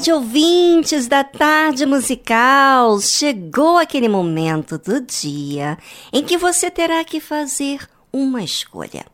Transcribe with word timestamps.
Tarde, 0.00 0.12
ouvintes 0.12 1.06
da 1.06 1.22
tarde 1.22 1.84
musical. 1.84 2.98
Chegou 3.00 3.76
aquele 3.76 4.08
momento 4.08 4.78
do 4.78 4.98
dia 4.98 5.76
em 6.10 6.24
que 6.24 6.38
você 6.38 6.70
terá 6.70 7.04
que 7.04 7.20
fazer 7.20 7.86
uma 8.10 8.42
escolha. 8.42 9.04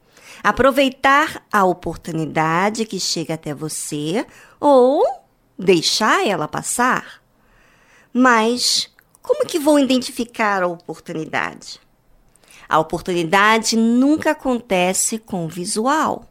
Aproveitar 0.45 1.45
a 1.53 1.65
oportunidade 1.65 2.87
que 2.87 3.01
chega 3.01 3.35
até 3.35 3.53
você 3.53 4.25
ou 4.61 5.05
deixar 5.59 6.25
ela 6.25 6.47
passar. 6.47 7.21
Mas 8.13 8.89
como 9.21 9.45
que 9.45 9.59
vou 9.59 9.81
identificar 9.81 10.63
a 10.63 10.69
oportunidade? 10.69 11.81
A 12.69 12.79
oportunidade 12.79 13.77
nunca 13.77 14.31
acontece 14.31 15.19
com 15.19 15.47
o 15.47 15.49
visual, 15.49 16.31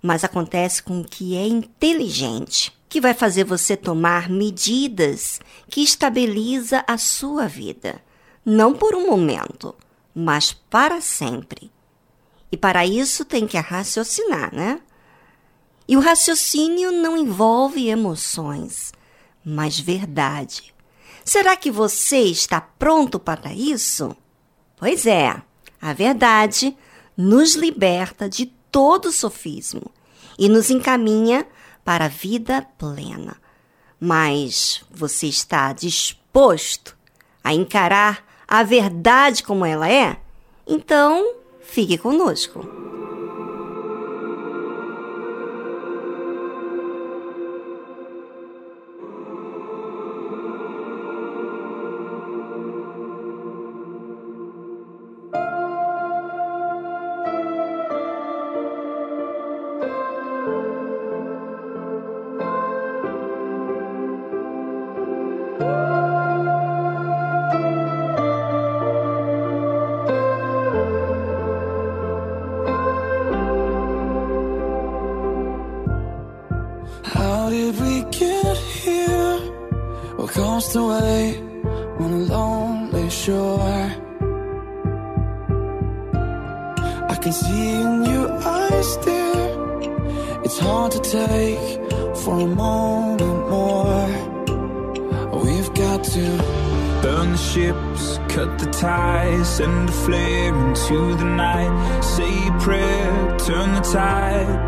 mas 0.00 0.22
acontece 0.22 0.80
com 0.80 1.00
o 1.00 1.04
que 1.04 1.36
é 1.36 1.44
inteligente 1.44 2.78
que 2.90 3.00
vai 3.00 3.14
fazer 3.14 3.44
você 3.44 3.76
tomar 3.76 4.28
medidas 4.28 5.40
que 5.68 5.80
estabiliza 5.80 6.84
a 6.88 6.98
sua 6.98 7.46
vida, 7.46 8.02
não 8.44 8.74
por 8.74 8.96
um 8.96 9.06
momento, 9.06 9.76
mas 10.12 10.52
para 10.52 11.00
sempre. 11.00 11.70
E 12.50 12.56
para 12.56 12.84
isso 12.84 13.24
tem 13.24 13.46
que 13.46 13.56
raciocinar, 13.56 14.52
né? 14.52 14.80
E 15.86 15.96
o 15.96 16.00
raciocínio 16.00 16.90
não 16.90 17.16
envolve 17.16 17.88
emoções, 17.88 18.92
mas 19.44 19.78
verdade. 19.78 20.74
Será 21.24 21.56
que 21.56 21.70
você 21.70 22.18
está 22.22 22.60
pronto 22.60 23.20
para 23.20 23.52
isso? 23.54 24.16
Pois 24.76 25.06
é, 25.06 25.40
a 25.80 25.92
verdade 25.92 26.76
nos 27.16 27.54
liberta 27.54 28.28
de 28.28 28.46
todo 28.46 29.12
sofismo 29.12 29.92
e 30.36 30.48
nos 30.48 30.70
encaminha 30.70 31.46
para 31.84 32.06
a 32.06 32.08
vida 32.08 32.66
plena. 32.78 33.36
Mas 33.98 34.82
você 34.90 35.26
está 35.26 35.72
disposto 35.72 36.96
a 37.42 37.52
encarar 37.52 38.24
a 38.46 38.62
verdade 38.62 39.42
como 39.42 39.64
ela 39.64 39.90
é? 39.90 40.18
Então, 40.66 41.34
fique 41.60 41.98
conosco. 41.98 42.79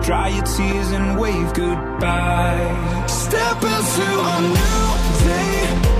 Dry 0.02 0.28
your 0.28 0.44
tears 0.44 0.90
and 0.92 1.20
wave 1.20 1.52
goodbye. 1.54 3.06
Step 3.06 3.62
into 3.62 4.06
a 4.32 4.40
new 4.56 5.26
day. 5.28 5.91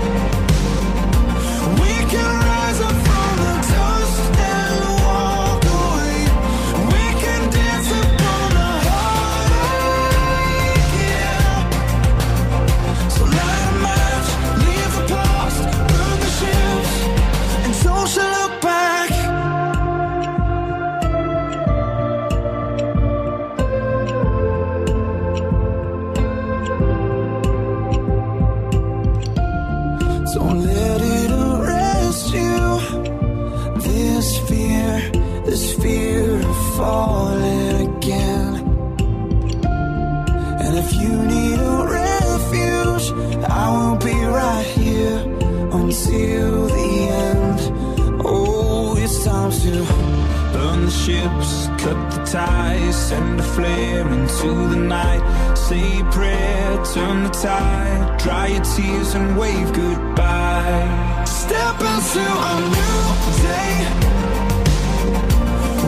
ships, 51.05 51.67
cut 51.83 51.99
the 52.11 52.23
ties, 52.25 52.95
send 52.95 53.39
a 53.39 53.43
flare 53.43 54.07
into 54.07 54.49
the 54.69 54.77
night. 54.77 55.23
Say 55.55 55.99
a 55.99 56.03
prayer, 56.11 56.85
turn 56.93 57.23
the 57.23 57.29
tide, 57.29 58.19
dry 58.19 58.47
your 58.47 58.63
tears 58.63 59.13
and 59.13 59.37
wave 59.37 59.73
goodbye. 59.73 61.23
Step 61.25 61.77
into 61.91 62.23
a 62.51 62.55
new 62.75 62.99
day. 63.47 63.73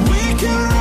We 0.10 0.22
can. 0.40 0.75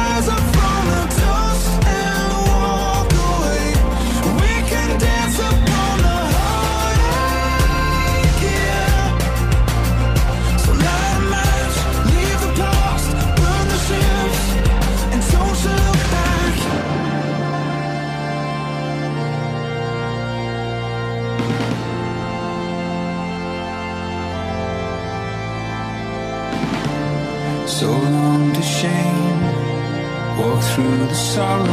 through 30.74 31.06
the 31.06 31.14
sorrow, 31.14 31.68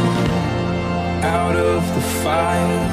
out 1.24 1.56
of 1.56 1.82
the 1.96 2.00
fire, 2.22 2.84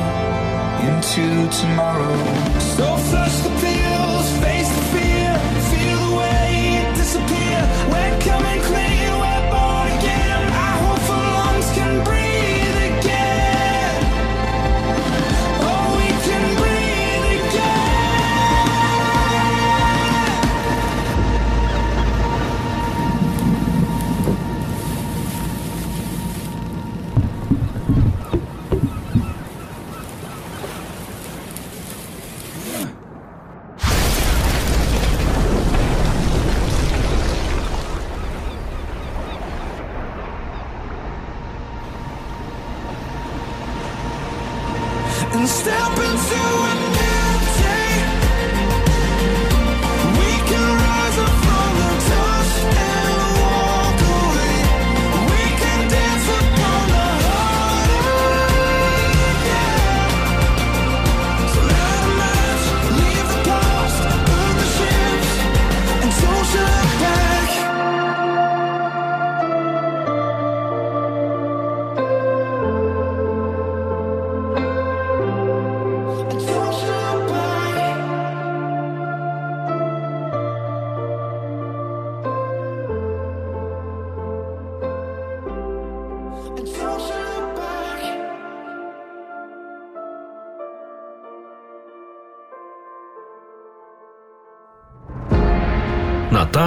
into 0.87 1.47
tomorrow. 1.59 2.17
So 2.59 2.97
flush 2.97 3.37
the 3.41 3.49
pain. 3.61 3.88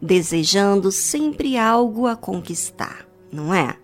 desejando 0.00 0.90
sempre 0.90 1.56
algo 1.56 2.06
a 2.06 2.16
conquistar, 2.16 3.06
não 3.30 3.54
é? 3.54 3.76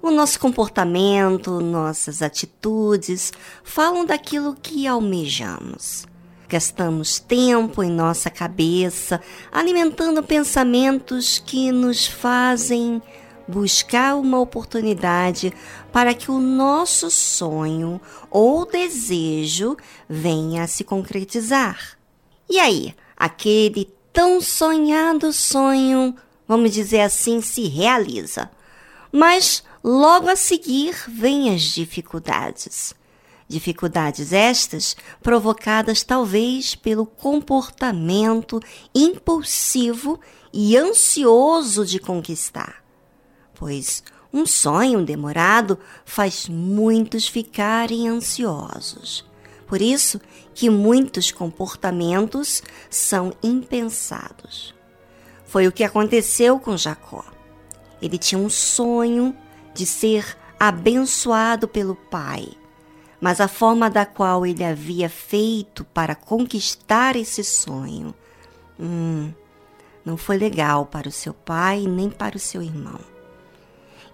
O 0.00 0.10
nosso 0.10 0.38
comportamento, 0.38 1.60
nossas 1.60 2.22
atitudes 2.22 3.32
falam 3.64 4.04
daquilo 4.04 4.54
que 4.54 4.86
almejamos. 4.86 6.06
Gastamos 6.48 7.18
tempo 7.18 7.82
em 7.82 7.90
nossa 7.90 8.30
cabeça 8.30 9.20
alimentando 9.52 10.22
pensamentos 10.22 11.38
que 11.38 11.70
nos 11.70 12.06
fazem 12.06 13.02
buscar 13.46 14.14
uma 14.14 14.38
oportunidade 14.38 15.52
para 15.92 16.14
que 16.14 16.30
o 16.30 16.38
nosso 16.38 17.10
sonho 17.10 18.00
ou 18.30 18.64
desejo 18.64 19.76
venha 20.08 20.62
a 20.62 20.66
se 20.66 20.84
concretizar. 20.84 21.98
E 22.48 22.58
aí, 22.58 22.94
aquele 23.16 23.92
tão 24.18 24.40
sonhado 24.40 25.32
sonho, 25.32 26.12
vamos 26.48 26.72
dizer 26.72 27.02
assim, 27.02 27.40
se 27.40 27.68
realiza. 27.68 28.50
Mas 29.12 29.62
logo 29.82 30.28
a 30.28 30.34
seguir 30.34 30.96
vêm 31.06 31.54
as 31.54 31.62
dificuldades. 31.62 32.96
Dificuldades 33.46 34.32
estas 34.32 34.96
provocadas 35.22 36.02
talvez 36.02 36.74
pelo 36.74 37.06
comportamento 37.06 38.58
impulsivo 38.92 40.18
e 40.52 40.76
ansioso 40.76 41.86
de 41.86 42.00
conquistar. 42.00 42.82
Pois 43.54 44.02
um 44.32 44.44
sonho 44.44 45.04
demorado 45.04 45.78
faz 46.04 46.48
muitos 46.48 47.28
ficarem 47.28 48.08
ansiosos. 48.08 49.27
Por 49.68 49.80
isso 49.80 50.20
que 50.54 50.68
muitos 50.68 51.30
comportamentos 51.30 52.62
são 52.90 53.32
impensados. 53.42 54.74
Foi 55.44 55.68
o 55.68 55.72
que 55.72 55.84
aconteceu 55.84 56.58
com 56.58 56.76
Jacó. 56.76 57.24
Ele 58.02 58.18
tinha 58.18 58.40
um 58.40 58.50
sonho 58.50 59.36
de 59.74 59.86
ser 59.86 60.36
abençoado 60.58 61.68
pelo 61.68 61.94
pai 61.94 62.48
mas 63.20 63.40
a 63.40 63.48
forma 63.48 63.90
da 63.90 64.06
qual 64.06 64.46
ele 64.46 64.64
havia 64.64 65.08
feito 65.08 65.84
para 65.84 66.14
conquistar 66.14 67.16
esse 67.16 67.42
sonho 67.42 68.14
hum, 68.78 69.32
não 70.04 70.16
foi 70.16 70.38
legal 70.38 70.86
para 70.86 71.08
o 71.08 71.12
seu 71.12 71.34
pai 71.34 71.84
nem 71.88 72.08
para 72.08 72.36
o 72.36 72.40
seu 72.40 72.62
irmão. 72.62 73.00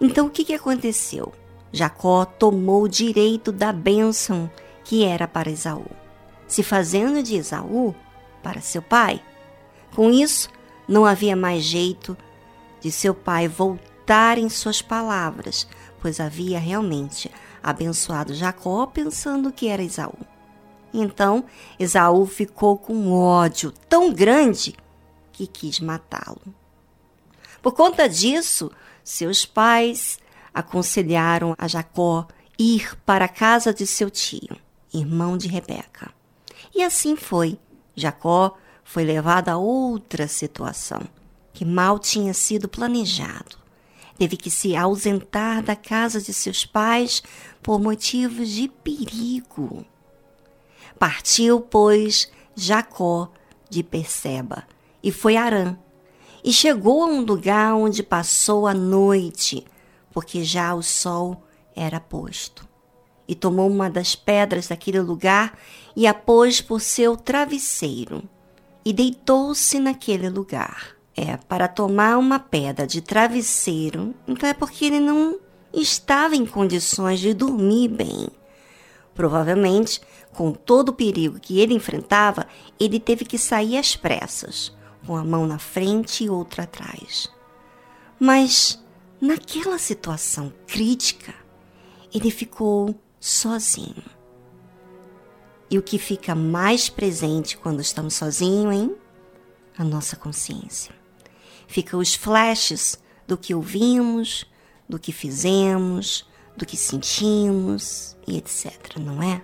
Então 0.01 0.27
o 0.27 0.29
que, 0.29 0.43
que 0.43 0.53
aconteceu? 0.53 1.31
Jacó 1.71 2.25
tomou 2.25 2.83
o 2.83 2.89
direito 2.89 3.51
da 3.51 3.71
bênção 3.71 4.49
que 4.85 5.03
era 5.03 5.27
para 5.27 5.49
Esaú, 5.49 5.85
se 6.47 6.63
fazendo 6.63 7.21
de 7.21 7.35
Esaú 7.35 7.93
para 8.41 8.61
seu 8.61 8.81
pai. 8.81 9.21
Com 9.93 10.09
isso, 10.11 10.47
não 10.87 11.05
havia 11.05 11.35
mais 11.35 11.63
jeito 11.63 12.15
de 12.79 12.91
seu 12.91 13.13
pai 13.13 13.47
voltar 13.47 14.37
em 14.37 14.47
suas 14.47 14.81
palavras, 14.81 15.67
pois 15.99 16.19
havia 16.19 16.59
realmente 16.59 17.31
abençoado 17.61 18.35
Jacó 18.35 18.85
pensando 18.85 19.51
que 19.51 19.67
era 19.67 19.81
Esaú. 19.81 20.19
Então 20.93 21.45
Esaú 21.79 22.25
ficou 22.25 22.77
com 22.77 23.11
ódio 23.11 23.73
tão 23.89 24.13
grande 24.13 24.75
que 25.31 25.47
quis 25.47 25.79
matá-lo. 25.79 26.53
Por 27.61 27.73
conta 27.73 28.07
disso, 28.07 28.71
seus 29.03 29.45
pais 29.45 30.19
aconselharam 30.53 31.55
a 31.57 31.67
Jacó 31.67 32.27
ir 32.57 32.95
para 33.05 33.25
a 33.25 33.29
casa 33.29 33.73
de 33.73 33.85
seu 33.85 34.09
tio, 34.09 34.55
irmão 34.99 35.37
de 35.37 35.47
Rebeca. 35.47 36.11
E 36.73 36.83
assim 36.83 37.15
foi. 37.15 37.57
Jacó 37.95 38.57
foi 38.83 39.03
levado 39.03 39.49
a 39.49 39.57
outra 39.57 40.27
situação 40.27 41.01
que 41.53 41.63
mal 41.63 41.97
tinha 41.97 42.33
sido 42.33 42.67
planejado 42.67 43.65
teve 44.17 44.37
que 44.37 44.49
se 44.49 44.75
ausentar 44.75 45.61
da 45.61 45.75
casa 45.75 46.21
de 46.21 46.33
seus 46.33 46.65
pais 46.65 47.21
por 47.61 47.79
motivos 47.79 48.49
de 48.49 48.67
perigo. 48.67 49.85
Partiu, 50.97 51.59
pois, 51.59 52.31
Jacó 52.55 53.29
de 53.69 53.83
Perseba 53.83 54.63
e 55.03 55.11
foi 55.11 55.35
a 55.35 55.43
Arã, 55.43 55.77
e 56.43 56.51
chegou 56.51 57.03
a 57.03 57.07
um 57.07 57.21
lugar 57.21 57.75
onde 57.75 58.01
passou 58.01 58.65
a 58.65 58.73
noite, 58.73 59.65
porque 60.11 60.43
já 60.43 60.73
o 60.73 60.81
sol 60.81 61.43
era 61.75 61.99
posto. 61.99 62.67
E 63.27 63.33
tomou 63.33 63.67
uma 63.67 63.89
das 63.89 64.15
pedras 64.15 64.67
daquele 64.67 65.01
lugar 65.01 65.57
e 65.95 66.05
a 66.05 66.13
pôs 66.13 66.61
por 66.61 66.79
seu 66.79 67.17
travesseiro, 67.17 68.23
e 68.83 68.93
deitou-se 68.93 69.79
naquele 69.79 70.29
lugar 70.29 70.95
é 71.15 71.37
para 71.37 71.67
tomar 71.67 72.17
uma 72.17 72.39
pedra 72.39 72.85
de 72.85 73.01
travesseiro, 73.01 74.13
então 74.27 74.49
é 74.49 74.53
porque 74.53 74.85
ele 74.85 74.99
não 74.99 75.39
estava 75.73 76.35
em 76.35 76.45
condições 76.45 77.19
de 77.19 77.33
dormir 77.33 77.87
bem. 77.87 78.27
Provavelmente, 79.13 80.01
com 80.33 80.51
todo 80.51 80.89
o 80.89 80.93
perigo 80.93 81.39
que 81.39 81.59
ele 81.61 81.73
enfrentava, 81.73 82.45
ele 82.77 82.99
teve 82.99 83.23
que 83.23 83.37
sair 83.37 83.77
às 83.77 83.95
pressas, 83.95 84.75
com 85.07 85.15
a 85.15 85.23
mão 85.23 85.47
na 85.47 85.57
frente 85.57 86.25
e 86.25 86.29
outra 86.29 86.63
atrás. 86.63 87.31
Mas, 88.19 88.83
naquela 89.21 89.77
situação 89.77 90.51
crítica, 90.67 91.33
ele 92.13 92.29
ficou 92.29 92.93
sozinho. 93.25 94.03
E 95.67 95.79
o 95.79 95.81
que 95.81 95.97
fica 95.97 96.35
mais 96.35 96.89
presente 96.89 97.57
quando 97.57 97.81
estamos 97.81 98.13
sozinhos, 98.13 98.75
hein? 98.75 98.95
A 99.75 99.83
nossa 99.83 100.15
consciência 100.15 100.93
ficam 101.67 101.99
os 101.99 102.13
flashes 102.13 103.01
do 103.27 103.35
que 103.35 103.55
ouvimos, 103.55 104.45
do 104.87 104.99
que 104.99 105.11
fizemos, 105.11 106.29
do 106.55 106.67
que 106.67 106.77
sentimos 106.77 108.15
e 108.27 108.37
etc, 108.37 108.97
não 108.99 109.23
é? 109.23 109.41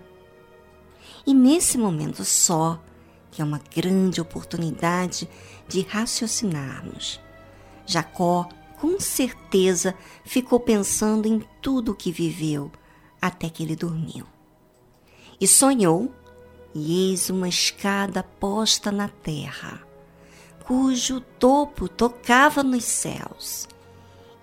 E 1.25 1.33
nesse 1.33 1.75
momento 1.75 2.23
só, 2.23 2.79
que 3.31 3.41
é 3.41 3.45
uma 3.45 3.61
grande 3.75 4.21
oportunidade 4.21 5.27
de 5.67 5.81
raciocinarmos, 5.81 7.19
Jacó 7.87 8.47
com 8.79 8.99
certeza 8.99 9.95
ficou 10.23 10.59
pensando 10.59 11.27
em 11.27 11.43
tudo 11.63 11.93
o 11.93 11.95
que 11.95 12.11
viveu 12.11 12.71
até 13.21 13.49
que 13.49 13.63
ele 13.63 13.75
dormiu. 13.75 14.25
E 15.39 15.47
sonhou, 15.47 16.13
e 16.73 17.09
eis 17.09 17.29
uma 17.29 17.47
escada 17.47 18.23
posta 18.23 18.91
na 18.91 19.07
terra 19.07 19.91
cujo 20.71 21.19
topo 21.19 21.89
tocava 21.89 22.63
nos 22.63 22.85
céus. 22.85 23.67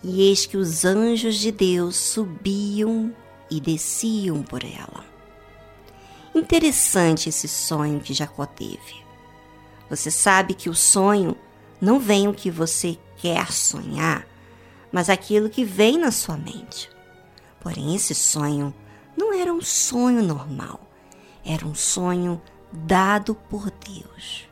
E 0.04 0.28
eis 0.28 0.44
que 0.44 0.58
os 0.58 0.84
anjos 0.84 1.36
de 1.36 1.50
Deus 1.50 1.96
subiam 1.96 3.14
e 3.50 3.58
desciam 3.58 4.42
por 4.42 4.62
ela. 4.62 5.06
Interessante 6.34 7.30
esse 7.30 7.48
sonho 7.48 8.00
que 8.00 8.12
Jacó 8.12 8.44
teve. 8.44 9.02
Você 9.88 10.10
sabe 10.10 10.52
que 10.52 10.68
o 10.68 10.74
sonho 10.74 11.34
não 11.80 11.98
vem 11.98 12.28
o 12.28 12.34
que 12.34 12.50
você 12.50 12.98
quer 13.16 13.50
sonhar, 13.50 14.26
mas 14.92 15.08
aquilo 15.08 15.48
que 15.48 15.64
vem 15.64 15.96
na 15.96 16.10
sua 16.10 16.36
mente. 16.36 16.90
Porém, 17.60 17.94
esse 17.94 18.14
sonho 18.14 18.74
não 19.16 19.32
era 19.32 19.52
um 19.52 19.60
sonho 19.60 20.22
normal, 20.22 20.80
era 21.44 21.66
um 21.66 21.74
sonho 21.74 22.40
dado 22.72 23.34
por 23.34 23.70
Deus. 23.70 24.48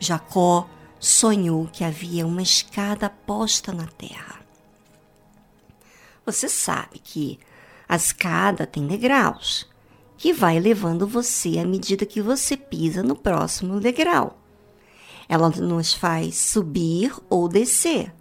Jacó 0.00 0.68
sonhou 0.98 1.68
que 1.72 1.84
havia 1.84 2.26
uma 2.26 2.42
escada 2.42 3.08
posta 3.08 3.72
na 3.72 3.86
terra. 3.86 4.40
Você 6.24 6.48
sabe 6.48 6.98
que 6.98 7.38
a 7.88 7.96
escada 7.96 8.66
tem 8.66 8.86
degraus, 8.86 9.66
que 10.16 10.32
vai 10.32 10.58
levando 10.58 11.06
você 11.06 11.58
à 11.58 11.64
medida 11.64 12.04
que 12.04 12.20
você 12.20 12.56
pisa 12.56 13.02
no 13.02 13.16
próximo 13.16 13.80
degrau. 13.80 14.38
Ela 15.28 15.48
nos 15.50 15.94
faz 15.94 16.36
subir 16.36 17.14
ou 17.30 17.48
descer. 17.48 18.12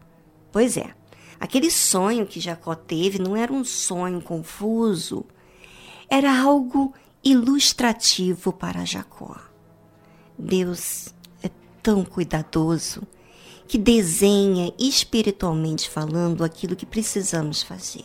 Pois 0.52 0.78
é, 0.78 0.94
aquele 1.40 1.70
sonho 1.72 2.26
que 2.26 2.40
Jacó 2.40 2.76
teve 2.76 3.20
não 3.20 3.36
era 3.36 3.52
um 3.52 3.64
sonho 3.64 4.22
confuso, 4.22 5.26
era 6.10 6.40
algo 6.40 6.94
ilustrativo 7.24 8.54
para 8.54 8.86
Jacó. 8.86 9.36
Deus 10.38 11.14
tão 11.88 12.04
cuidadoso 12.04 13.02
que 13.66 13.78
desenha 13.78 14.74
espiritualmente 14.78 15.90
falando 15.90 16.44
aquilo 16.44 16.76
que 16.76 16.86
precisamos 16.86 17.64
fazer. 17.64 18.04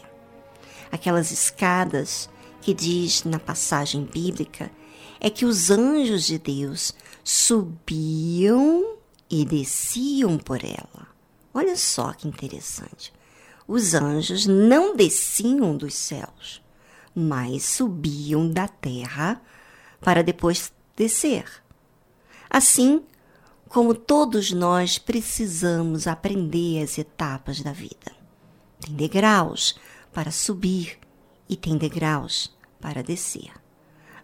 Aquelas 0.92 1.32
escadas 1.32 2.30
que 2.60 2.72
diz 2.72 3.24
na 3.24 3.40
passagem 3.40 4.04
bíblica 4.04 4.70
é 5.18 5.28
que 5.28 5.44
os 5.44 5.68
anjos 5.68 6.26
de 6.26 6.38
Deus 6.38 6.94
subiam 7.24 8.98
e 9.28 9.44
desciam 9.44 10.38
por 10.38 10.62
ela. 10.64 11.08
Olha 11.52 11.76
só 11.76 12.12
que 12.12 12.28
interessante. 12.28 13.12
Os 13.66 13.94
anjos 13.94 14.46
não 14.46 14.96
desciam 14.96 15.76
dos 15.76 15.94
céus, 15.94 16.62
mas 17.14 17.64
subiam 17.64 18.50
da 18.50 18.66
terra 18.68 19.40
para 20.00 20.22
depois 20.22 20.72
descer. 20.96 21.44
Assim 22.50 23.02
como 23.68 23.94
todos 23.94 24.52
nós 24.52 24.98
precisamos 24.98 26.06
aprender 26.06 26.82
as 26.82 26.98
etapas 26.98 27.62
da 27.62 27.72
vida. 27.72 28.12
Tem 28.80 28.94
degraus 28.94 29.78
para 30.12 30.30
subir 30.30 30.98
e 31.48 31.56
tem 31.56 31.78
degraus 31.78 32.54
para 32.80 33.02
descer. 33.02 33.50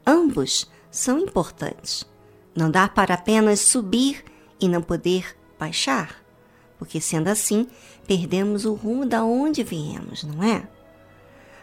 Ambos 0.06 0.70
são 0.90 1.18
importantes. 1.18 2.04
Não 2.54 2.70
dá 2.70 2.88
para 2.88 3.14
apenas 3.14 3.60
subir 3.60 4.24
e 4.60 4.68
não 4.68 4.82
poder 4.82 5.36
baixar, 5.58 6.22
porque 6.78 7.00
sendo 7.00 7.28
assim, 7.28 7.68
perdemos 8.08 8.64
o 8.64 8.72
rumo 8.72 9.04
da 9.04 9.22
onde 9.22 9.62
viemos, 9.62 10.24
não 10.24 10.42
é? 10.42 10.66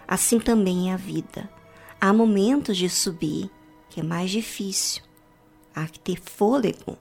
Assim 0.08 0.40
também 0.40 0.92
é 0.92 0.94
a 0.94 0.98
vida. 0.98 1.50
Há 2.00 2.14
momentos 2.14 2.78
de 2.78 2.88
subir 2.88 3.50
que 3.90 4.00
é 4.00 4.04
mais 4.04 4.30
difícil. 4.30 5.02
Há 5.74 5.88
que 5.88 6.00
ter 6.00 6.22
fôlego, 6.22 6.98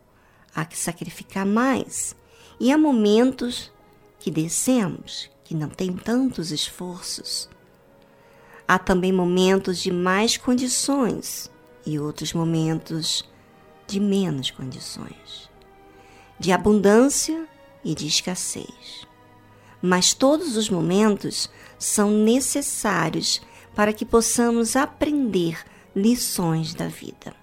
há 0.55 0.65
que 0.65 0.79
sacrificar 0.79 1.45
mais. 1.45 2.17
E 2.59 2.73
há 2.73 2.79
momentos 2.79 3.71
que 4.19 4.31
descemos, 4.31 5.31
que 5.45 5.55
não 5.55 5.69
tem 5.69 5.93
tantos 5.93 6.51
esforços. 6.51 7.47
Há 8.67 8.79
também 8.79 9.13
momentos 9.13 9.79
de 9.79 9.93
mais 9.93 10.39
condições 10.39 11.51
e 11.85 11.99
outros 11.99 12.33
momentos 12.33 13.29
de 13.87 14.01
menos 14.01 14.51
condições, 14.51 15.51
de 16.41 16.51
abundância 16.51 17.47
e 17.85 17.95
de 17.95 18.07
escassez. 18.07 19.07
Mas 19.87 20.14
todos 20.14 20.57
os 20.57 20.71
momentos 20.71 21.50
são 21.79 22.11
necessários 22.11 23.43
para 23.75 23.93
que 23.93 24.07
possamos 24.07 24.76
aprender 24.76 25.62
lições 25.95 26.73
da 26.73 26.88
vida. 26.88 27.35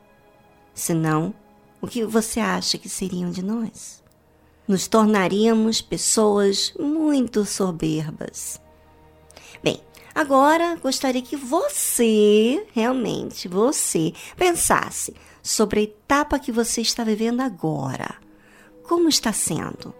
Senão, 0.73 1.35
o 1.79 1.85
que 1.85 2.03
você 2.03 2.39
acha 2.39 2.79
que 2.79 2.89
seriam 2.89 3.29
de 3.29 3.45
nós? 3.45 4.01
Nos 4.67 4.87
tornaríamos 4.87 5.81
pessoas 5.81 6.73
muito 6.79 7.45
soberbas. 7.45 8.59
Bem, 9.63 9.79
agora 10.15 10.79
gostaria 10.81 11.21
que 11.21 11.35
você, 11.35 12.65
realmente, 12.73 13.47
você, 13.47 14.13
pensasse 14.35 15.13
sobre 15.43 15.79
a 15.79 15.83
etapa 15.83 16.39
que 16.39 16.51
você 16.51 16.81
está 16.81 17.03
vivendo 17.03 17.41
agora. 17.41 18.15
Como 18.81 19.07
está 19.07 19.31
sendo? 19.31 19.93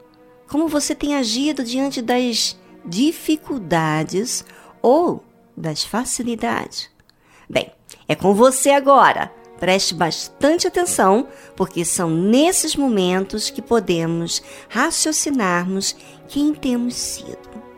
Como 0.51 0.67
você 0.67 0.93
tem 0.93 1.15
agido 1.15 1.63
diante 1.63 2.01
das 2.01 2.60
dificuldades 2.84 4.43
ou 4.81 5.24
das 5.55 5.81
facilidades? 5.81 6.89
Bem, 7.50 7.72
é 8.05 8.15
com 8.15 8.34
você 8.34 8.72
agora. 8.72 9.31
Preste 9.62 9.93
bastante 9.93 10.67
atenção, 10.67 11.29
porque 11.55 11.86
são 11.86 12.10
nesses 12.10 12.75
momentos 12.75 13.50
que 13.50 13.62
podemos 13.62 14.43
raciocinarmos 14.67 15.96
quem 16.27 16.53
temos 16.53 16.96
sido. 16.96 17.70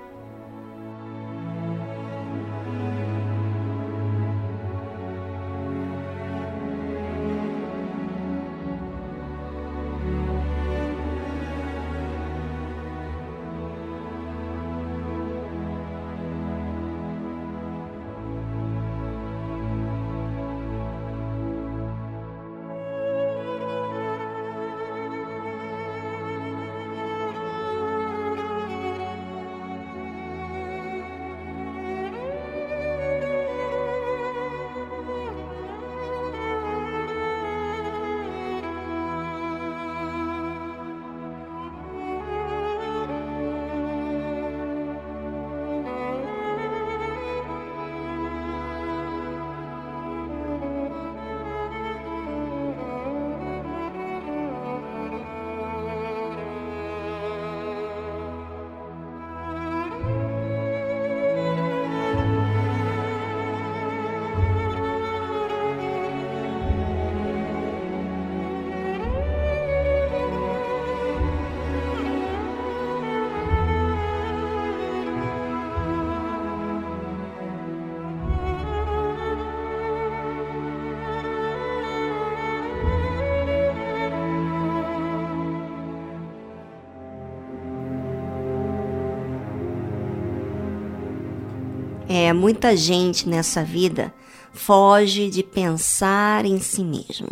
Muita 92.34 92.76
gente 92.76 93.30
nessa 93.30 93.64
vida 93.64 94.14
foge 94.54 95.30
de 95.30 95.44
pensar 95.44 96.46
em 96.46 96.60
si 96.60 96.84
mesmo, 96.84 97.30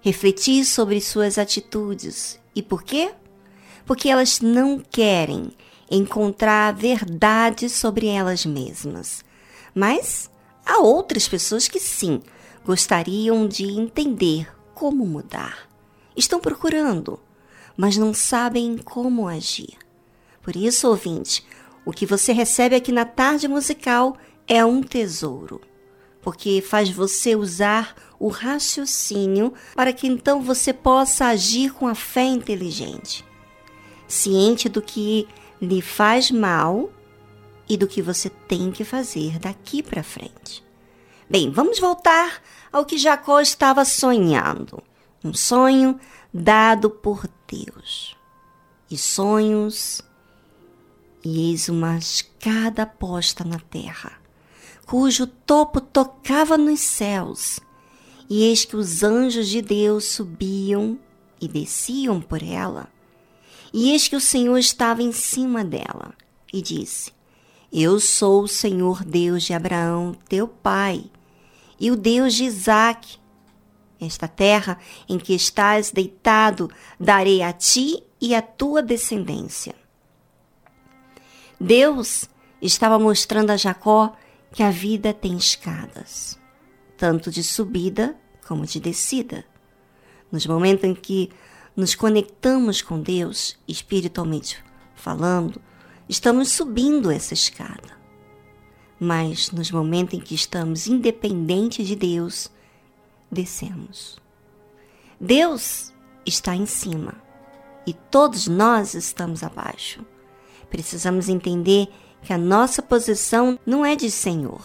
refletir 0.00 0.64
sobre 0.64 1.00
suas 1.00 1.38
atitudes. 1.38 2.40
E 2.54 2.62
por 2.62 2.82
quê? 2.82 3.12
Porque 3.84 4.08
elas 4.08 4.40
não 4.40 4.78
querem 4.78 5.50
encontrar 5.90 6.68
a 6.68 6.72
verdade 6.72 7.68
sobre 7.68 8.06
elas 8.06 8.46
mesmas. 8.46 9.24
Mas 9.74 10.30
há 10.64 10.78
outras 10.78 11.28
pessoas 11.28 11.68
que 11.68 11.78
sim 11.78 12.22
gostariam 12.64 13.46
de 13.46 13.64
entender 13.64 14.48
como 14.74 15.06
mudar. 15.06 15.68
Estão 16.16 16.40
procurando, 16.40 17.20
mas 17.76 17.96
não 17.96 18.14
sabem 18.14 18.78
como 18.78 19.28
agir. 19.28 19.76
Por 20.42 20.56
isso, 20.56 20.88
ouvinte, 20.88 21.44
o 21.84 21.92
que 21.92 22.06
você 22.06 22.32
recebe 22.32 22.74
aqui 22.74 22.90
na 22.90 23.04
tarde 23.04 23.46
musical 23.46 24.16
é 24.46 24.64
um 24.64 24.82
tesouro, 24.82 25.60
porque 26.22 26.62
faz 26.62 26.88
você 26.90 27.36
usar 27.36 27.94
o 28.18 28.28
raciocínio 28.28 29.52
para 29.74 29.92
que 29.92 30.06
então 30.06 30.42
você 30.42 30.72
possa 30.72 31.26
agir 31.26 31.72
com 31.72 31.86
a 31.86 31.94
fé 31.94 32.24
inteligente, 32.24 33.24
ciente 34.08 34.68
do 34.68 34.80
que 34.80 35.28
lhe 35.60 35.82
faz 35.82 36.30
mal 36.30 36.90
e 37.68 37.76
do 37.76 37.86
que 37.86 38.02
você 38.02 38.28
tem 38.28 38.70
que 38.70 38.84
fazer 38.84 39.38
daqui 39.38 39.82
para 39.82 40.02
frente. 40.02 40.64
Bem, 41.28 41.50
vamos 41.50 41.78
voltar 41.78 42.42
ao 42.70 42.84
que 42.84 42.98
Jacó 42.98 43.40
estava 43.40 43.84
sonhando. 43.84 44.82
Um 45.22 45.32
sonho 45.32 45.98
dado 46.32 46.90
por 46.90 47.26
Deus. 47.48 48.14
E 48.90 48.98
sonhos 48.98 50.02
e 51.24 51.50
eis 51.50 51.68
uma 51.68 51.96
escada 51.96 52.84
posta 52.84 53.44
na 53.44 53.58
terra, 53.58 54.12
cujo 54.84 55.26
topo 55.26 55.80
tocava 55.80 56.58
nos 56.58 56.80
céus, 56.80 57.58
e 58.28 58.42
eis 58.42 58.64
que 58.64 58.76
os 58.76 59.02
anjos 59.02 59.48
de 59.48 59.62
Deus 59.62 60.04
subiam 60.04 60.98
e 61.40 61.48
desciam 61.48 62.20
por 62.20 62.42
ela. 62.42 62.88
E 63.72 63.90
eis 63.90 64.06
que 64.06 64.16
o 64.16 64.20
Senhor 64.20 64.58
estava 64.58 65.02
em 65.02 65.12
cima 65.12 65.64
dela, 65.64 66.14
e 66.52 66.60
disse: 66.60 67.10
Eu 67.72 67.98
sou 67.98 68.42
o 68.42 68.48
Senhor 68.48 69.02
Deus 69.02 69.44
de 69.44 69.54
Abraão, 69.54 70.14
teu 70.28 70.46
pai, 70.46 71.04
e 71.80 71.90
o 71.90 71.96
Deus 71.96 72.34
de 72.34 72.44
Isaque. 72.44 73.18
Esta 74.00 74.28
terra 74.28 74.78
em 75.08 75.18
que 75.18 75.34
estás 75.34 75.90
deitado 75.90 76.70
darei 77.00 77.42
a 77.42 77.52
ti 77.52 78.02
e 78.20 78.34
à 78.34 78.42
tua 78.42 78.82
descendência 78.82 79.74
Deus 81.60 82.28
estava 82.60 82.98
mostrando 82.98 83.50
a 83.50 83.56
Jacó 83.56 84.14
que 84.52 84.62
a 84.62 84.70
vida 84.70 85.12
tem 85.12 85.36
escadas, 85.36 86.38
tanto 86.96 87.30
de 87.30 87.42
subida 87.42 88.16
como 88.46 88.66
de 88.66 88.80
descida. 88.80 89.44
Nos 90.30 90.46
momentos 90.46 90.84
em 90.84 90.94
que 90.94 91.30
nos 91.76 91.94
conectamos 91.94 92.82
com 92.82 93.00
Deus, 93.00 93.58
espiritualmente 93.66 94.62
falando, 94.94 95.60
estamos 96.08 96.50
subindo 96.50 97.10
essa 97.10 97.34
escada. 97.34 97.98
Mas 98.98 99.50
nos 99.50 99.70
momentos 99.70 100.14
em 100.14 100.20
que 100.20 100.34
estamos 100.34 100.86
independentes 100.86 101.86
de 101.86 101.96
Deus, 101.96 102.50
descemos. 103.30 104.18
Deus 105.20 105.92
está 106.24 106.54
em 106.54 106.66
cima 106.66 107.14
e 107.86 107.92
todos 107.92 108.46
nós 108.46 108.94
estamos 108.94 109.42
abaixo. 109.42 110.04
Precisamos 110.74 111.28
entender 111.28 111.86
que 112.20 112.32
a 112.32 112.36
nossa 112.36 112.82
posição 112.82 113.56
não 113.64 113.86
é 113.86 113.94
de 113.94 114.10
Senhor. 114.10 114.60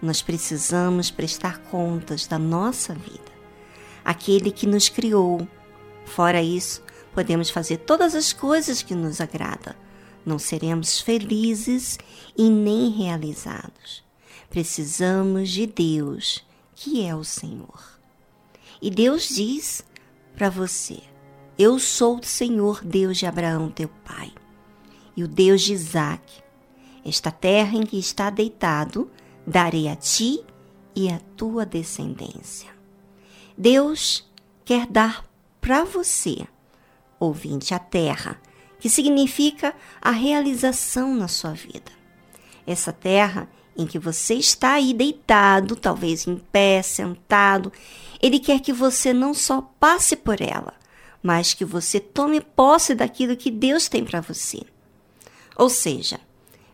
Nós 0.00 0.22
precisamos 0.22 1.10
prestar 1.10 1.58
contas 1.64 2.26
da 2.26 2.38
nossa 2.38 2.94
vida. 2.94 3.30
Aquele 4.02 4.50
que 4.50 4.66
nos 4.66 4.88
criou. 4.88 5.46
Fora 6.06 6.40
isso, 6.40 6.82
podemos 7.12 7.50
fazer 7.50 7.76
todas 7.76 8.14
as 8.14 8.32
coisas 8.32 8.80
que 8.80 8.94
nos 8.94 9.20
agrada. 9.20 9.76
Não 10.24 10.38
seremos 10.38 11.02
felizes 11.02 11.98
e 12.34 12.48
nem 12.48 12.88
realizados. 12.88 14.02
Precisamos 14.48 15.50
de 15.50 15.66
Deus, 15.66 16.42
que 16.74 17.06
é 17.06 17.14
o 17.14 17.24
Senhor. 17.24 18.00
E 18.80 18.90
Deus 18.90 19.28
diz 19.28 19.84
para 20.34 20.48
você: 20.48 21.02
Eu 21.58 21.78
sou 21.78 22.20
o 22.20 22.24
Senhor 22.24 22.82
Deus 22.82 23.18
de 23.18 23.26
Abraão, 23.26 23.68
teu 23.68 23.90
pai, 24.02 24.32
e 25.16 25.24
o 25.24 25.28
Deus 25.28 25.62
de 25.62 25.72
Isaac. 25.72 26.42
Esta 27.04 27.30
terra 27.30 27.76
em 27.76 27.86
que 27.86 27.98
está 27.98 28.30
deitado, 28.30 29.10
darei 29.46 29.88
a 29.88 29.96
ti 29.96 30.44
e 30.94 31.08
a 31.08 31.20
tua 31.36 31.64
descendência. 31.64 32.70
Deus 33.56 34.28
quer 34.64 34.86
dar 34.86 35.24
para 35.60 35.84
você, 35.84 36.46
ouvinte, 37.18 37.72
a 37.72 37.78
terra, 37.78 38.40
que 38.78 38.90
significa 38.90 39.74
a 40.00 40.10
realização 40.10 41.14
na 41.14 41.28
sua 41.28 41.52
vida. 41.52 41.92
Essa 42.66 42.92
terra 42.92 43.48
em 43.76 43.86
que 43.86 43.98
você 43.98 44.34
está 44.34 44.74
aí 44.74 44.92
deitado, 44.92 45.76
talvez 45.76 46.26
em 46.26 46.36
pé, 46.36 46.82
sentado, 46.82 47.72
ele 48.20 48.38
quer 48.40 48.60
que 48.60 48.72
você 48.72 49.12
não 49.12 49.34
só 49.34 49.60
passe 49.78 50.16
por 50.16 50.40
ela, 50.40 50.74
mas 51.22 51.54
que 51.54 51.64
você 51.64 52.00
tome 52.00 52.40
posse 52.40 52.94
daquilo 52.94 53.36
que 53.36 53.50
Deus 53.50 53.88
tem 53.88 54.04
para 54.04 54.20
você. 54.20 54.62
Ou 55.56 55.70
seja, 55.70 56.20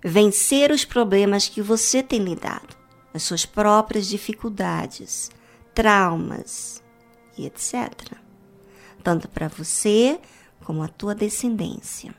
vencer 0.04 0.70
os 0.72 0.84
problemas 0.84 1.48
que 1.48 1.62
você 1.62 2.02
tem 2.02 2.20
lidado, 2.20 2.76
as 3.14 3.22
suas 3.22 3.46
próprias 3.46 4.06
dificuldades, 4.06 5.30
traumas 5.74 6.82
e 7.38 7.46
etc. 7.46 8.16
Tanto 9.02 9.28
para 9.28 9.48
você 9.48 10.18
como 10.64 10.82
a 10.82 10.88
tua 10.88 11.14
descendência. 11.14 12.14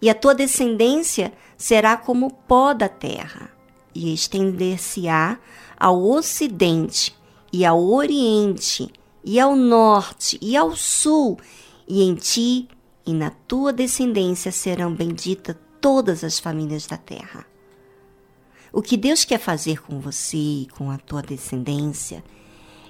E 0.00 0.08
a 0.08 0.14
tua 0.14 0.34
descendência 0.34 1.32
será 1.56 1.96
como 1.96 2.26
o 2.26 2.32
pó 2.32 2.72
da 2.72 2.88
terra, 2.88 3.50
e 3.94 4.14
estender-se-á 4.14 5.38
ao 5.76 6.02
ocidente 6.04 7.16
e 7.52 7.64
ao 7.64 7.82
oriente, 7.84 8.92
e 9.24 9.40
ao 9.40 9.56
norte 9.56 10.38
e 10.40 10.56
ao 10.56 10.76
sul, 10.76 11.38
e 11.86 12.02
em 12.02 12.14
ti 12.14 12.68
e 13.08 13.14
na 13.14 13.30
tua 13.30 13.72
descendência 13.72 14.52
serão 14.52 14.92
benditas 14.92 15.56
todas 15.80 16.22
as 16.22 16.38
famílias 16.38 16.86
da 16.86 16.98
terra. 16.98 17.46
O 18.70 18.82
que 18.82 18.98
Deus 18.98 19.24
quer 19.24 19.38
fazer 19.38 19.80
com 19.80 19.98
você 19.98 20.36
e 20.36 20.68
com 20.76 20.90
a 20.90 20.98
tua 20.98 21.22
descendência 21.22 22.22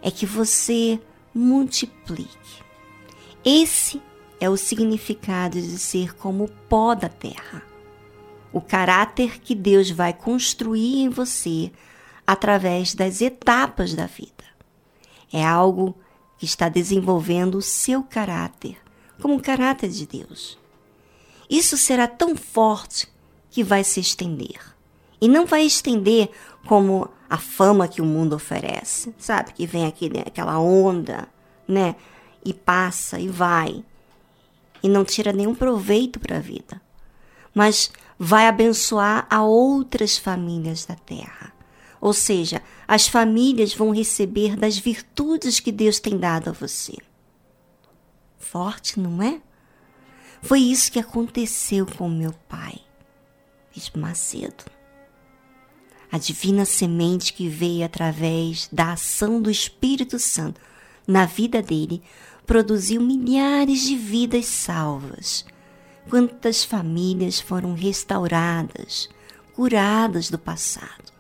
é 0.03 0.11
que 0.11 0.27
você 0.27 1.01
multiplique. 1.33 2.65
Esse 3.45 4.03
é 4.41 4.51
o 4.51 4.57
significado 4.57 5.63
de 5.63 5.79
ser 5.79 6.17
como 6.17 6.47
o 6.47 6.51
pó 6.69 6.97
da 6.97 7.09
terra. 7.09 7.63
O 8.53 8.61
caráter 8.61 9.39
que 9.39 9.55
Deus 9.55 9.89
vai 9.89 10.13
construir 10.13 10.97
em 11.01 11.09
você 11.09 11.71
através 12.27 12.93
das 12.93 13.21
etapas 13.21 13.95
da 13.95 14.07
vida. 14.07 14.33
É 15.33 15.47
algo 15.47 15.97
que 16.39 16.45
está 16.45 16.69
desenvolvendo 16.69 17.55
o 17.55 17.63
seu 17.63 18.03
caráter, 18.03 18.79
como 19.21 19.37
o 19.37 19.43
caráter 19.43 19.91
de 19.91 20.07
Deus. 20.07 20.59
Isso 21.49 21.77
será 21.77 22.07
tão 22.07 22.37
forte 22.37 23.09
que 23.51 23.65
vai 23.65 23.83
se 23.83 24.01
estender. 24.01 24.61
E 25.21 25.29
não 25.29 25.47
vai 25.47 25.63
estender 25.65 26.31
como 26.67 27.09
a 27.29 27.39
fama 27.39 27.89
que 27.89 28.01
o 28.01 28.07
mundo 28.07 28.37
oferece, 28.37 29.15
sabe? 29.19 29.53
Que 29.53 29.67
vem 29.67 29.87
aquele, 29.87 30.21
aquela 30.21 30.59
onda, 30.59 31.29
né? 31.67 31.97
E 32.45 32.55
passa 32.55 33.19
e 33.19 33.29
vai. 33.29 33.85
E 34.83 34.89
não 34.89 35.05
tira 35.05 35.33
nenhum 35.33 35.55
proveito 35.55 36.21
para 36.21 36.37
a 36.37 36.41
vida. 36.41 36.81
Mas 37.55 37.91
vai 38.19 38.47
abençoar 38.47 39.27
a 39.29 39.43
outras 39.43 40.17
famílias 40.17 40.85
da 40.85 40.95
terra. 40.95 41.53
Ou 42.01 42.13
seja, 42.13 42.63
as 42.87 43.09
famílias 43.09 43.75
vão 43.75 43.91
receber 43.91 44.57
das 44.57 44.79
virtudes 44.79 45.59
que 45.59 45.73
Deus 45.73 45.99
tem 45.99 46.17
dado 46.17 46.51
a 46.51 46.53
você. 46.53 46.95
Forte, 48.51 48.99
não 48.99 49.23
é? 49.23 49.43
Foi 50.41 50.61
isso 50.61 50.91
que 50.91 50.99
aconteceu 50.99 51.85
com 51.85 52.09
meu 52.09 52.33
pai, 52.49 52.79
Bispo 53.75 53.99
Macedo. 53.99 54.65
A 56.11 56.17
divina 56.17 56.65
semente 56.65 57.35
que 57.35 57.47
veio 57.47 57.85
através 57.85 58.67
da 58.73 58.93
ação 58.93 59.43
do 59.43 59.51
Espírito 59.51 60.19
Santo 60.19 60.61
na 61.07 61.27
vida 61.27 61.61
dele 61.61 62.03
produziu 62.47 63.03
milhares 63.03 63.83
de 63.83 63.95
vidas 63.95 64.47
salvas. 64.47 65.45
Quantas 66.09 66.65
famílias 66.65 67.39
foram 67.39 67.75
restauradas, 67.75 69.11
curadas 69.55 70.31
do 70.31 70.39
passado. 70.39 71.18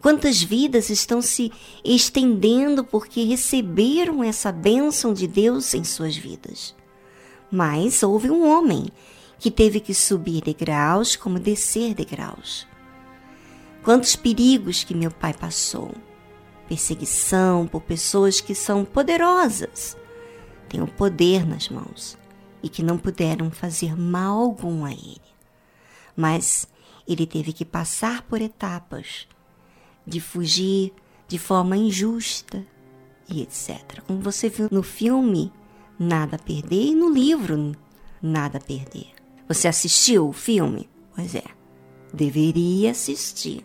Quantas 0.00 0.42
vidas 0.42 0.90
estão 0.90 1.22
se 1.22 1.50
estendendo 1.84 2.84
porque 2.84 3.24
receberam 3.24 4.22
essa 4.22 4.52
bênção 4.52 5.12
de 5.12 5.26
Deus 5.26 5.74
em 5.74 5.84
suas 5.84 6.16
vidas. 6.16 6.74
Mas 7.50 8.02
houve 8.02 8.30
um 8.30 8.48
homem 8.48 8.86
que 9.38 9.50
teve 9.50 9.80
que 9.80 9.94
subir 9.94 10.42
degraus 10.42 11.16
como 11.16 11.38
descer 11.38 11.94
degraus. 11.94 12.66
Quantos 13.82 14.16
perigos 14.16 14.82
que 14.82 14.94
meu 14.94 15.10
pai 15.10 15.32
passou! 15.32 15.92
Perseguição 16.68 17.66
por 17.66 17.82
pessoas 17.82 18.40
que 18.40 18.52
são 18.54 18.84
poderosas, 18.84 19.96
têm 20.68 20.82
o 20.82 20.88
poder 20.88 21.46
nas 21.46 21.68
mãos 21.68 22.18
e 22.60 22.68
que 22.68 22.82
não 22.82 22.98
puderam 22.98 23.52
fazer 23.52 23.96
mal 23.96 24.40
algum 24.40 24.84
a 24.84 24.90
ele. 24.90 25.20
Mas 26.16 26.66
ele 27.06 27.24
teve 27.24 27.52
que 27.52 27.64
passar 27.64 28.22
por 28.22 28.42
etapas 28.42 29.28
de 30.06 30.20
fugir 30.20 30.92
de 31.28 31.38
forma 31.38 31.76
injusta 31.76 32.64
e 33.28 33.42
etc. 33.42 34.00
Como 34.06 34.20
você 34.20 34.48
viu 34.48 34.68
no 34.70 34.82
filme 34.82 35.52
Nada 35.98 36.36
a 36.36 36.38
Perder 36.38 36.88
e 36.88 36.94
no 36.94 37.08
livro 37.08 37.72
Nada 38.22 38.58
a 38.58 38.60
Perder. 38.60 39.08
Você 39.48 39.66
assistiu 39.66 40.28
o 40.28 40.32
filme? 40.32 40.88
Pois 41.14 41.34
é, 41.34 41.44
deveria 42.12 42.90
assistir. 42.90 43.64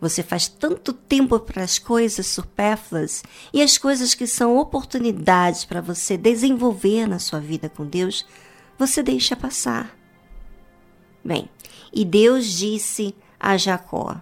Você 0.00 0.22
faz 0.22 0.48
tanto 0.48 0.92
tempo 0.92 1.38
para 1.38 1.62
as 1.62 1.78
coisas 1.78 2.26
supérfluas 2.26 3.22
e 3.52 3.62
as 3.62 3.78
coisas 3.78 4.14
que 4.14 4.26
são 4.26 4.58
oportunidades 4.58 5.64
para 5.64 5.80
você 5.80 6.16
desenvolver 6.16 7.06
na 7.06 7.18
sua 7.18 7.38
vida 7.38 7.68
com 7.68 7.86
Deus, 7.86 8.26
você 8.76 9.02
deixa 9.02 9.36
passar. 9.36 9.96
Bem, 11.24 11.48
e 11.92 12.04
Deus 12.04 12.46
disse 12.46 13.14
a 13.38 13.56
Jacó: 13.56 14.20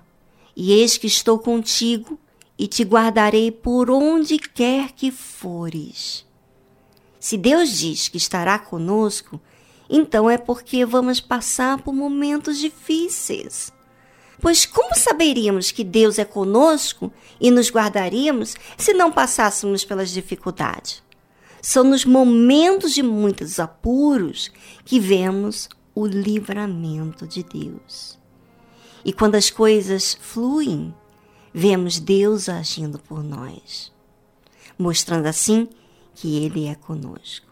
E 0.56 0.72
eis 0.72 0.96
que 0.96 1.06
estou 1.06 1.38
contigo 1.38 2.18
e 2.58 2.66
te 2.66 2.82
guardarei 2.84 3.50
por 3.50 3.90
onde 3.90 4.38
quer 4.38 4.92
que 4.92 5.10
fores. 5.10 6.26
Se 7.18 7.36
Deus 7.38 7.78
diz 7.78 8.08
que 8.08 8.18
estará 8.18 8.58
conosco, 8.58 9.40
então 9.88 10.28
é 10.28 10.36
porque 10.36 10.84
vamos 10.84 11.20
passar 11.20 11.82
por 11.82 11.94
momentos 11.94 12.58
difíceis. 12.58 13.72
Pois 14.40 14.66
como 14.66 14.94
saberíamos 14.94 15.70
que 15.70 15.82
Deus 15.82 16.18
é 16.18 16.24
conosco 16.24 17.12
e 17.40 17.50
nos 17.50 17.70
guardaríamos 17.70 18.56
se 18.76 18.92
não 18.92 19.10
passássemos 19.10 19.84
pelas 19.84 20.10
dificuldades? 20.10 21.02
São 21.62 21.82
nos 21.82 22.04
momentos 22.04 22.92
de 22.94 23.02
muitos 23.02 23.58
apuros 23.58 24.50
que 24.84 25.00
vemos 25.00 25.66
o 25.94 26.06
livramento 26.06 27.26
de 27.26 27.42
Deus. 27.42 28.19
E 29.04 29.12
quando 29.12 29.34
as 29.34 29.50
coisas 29.50 30.16
fluem, 30.20 30.94
vemos 31.52 31.98
Deus 31.98 32.48
agindo 32.48 32.98
por 32.98 33.22
nós, 33.22 33.92
mostrando 34.78 35.26
assim 35.26 35.68
que 36.14 36.44
Ele 36.44 36.66
é 36.66 36.74
conosco. 36.74 37.46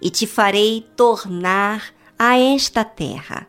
E 0.00 0.10
te 0.10 0.26
farei 0.26 0.86
tornar 0.96 1.94
a 2.18 2.38
esta 2.38 2.84
terra, 2.84 3.46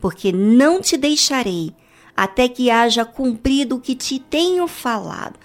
porque 0.00 0.32
não 0.32 0.80
te 0.80 0.96
deixarei 0.96 1.74
até 2.16 2.48
que 2.48 2.70
haja 2.70 3.04
cumprido 3.04 3.76
o 3.76 3.80
que 3.80 3.94
te 3.94 4.18
tenho 4.18 4.66
falado. 4.68 5.38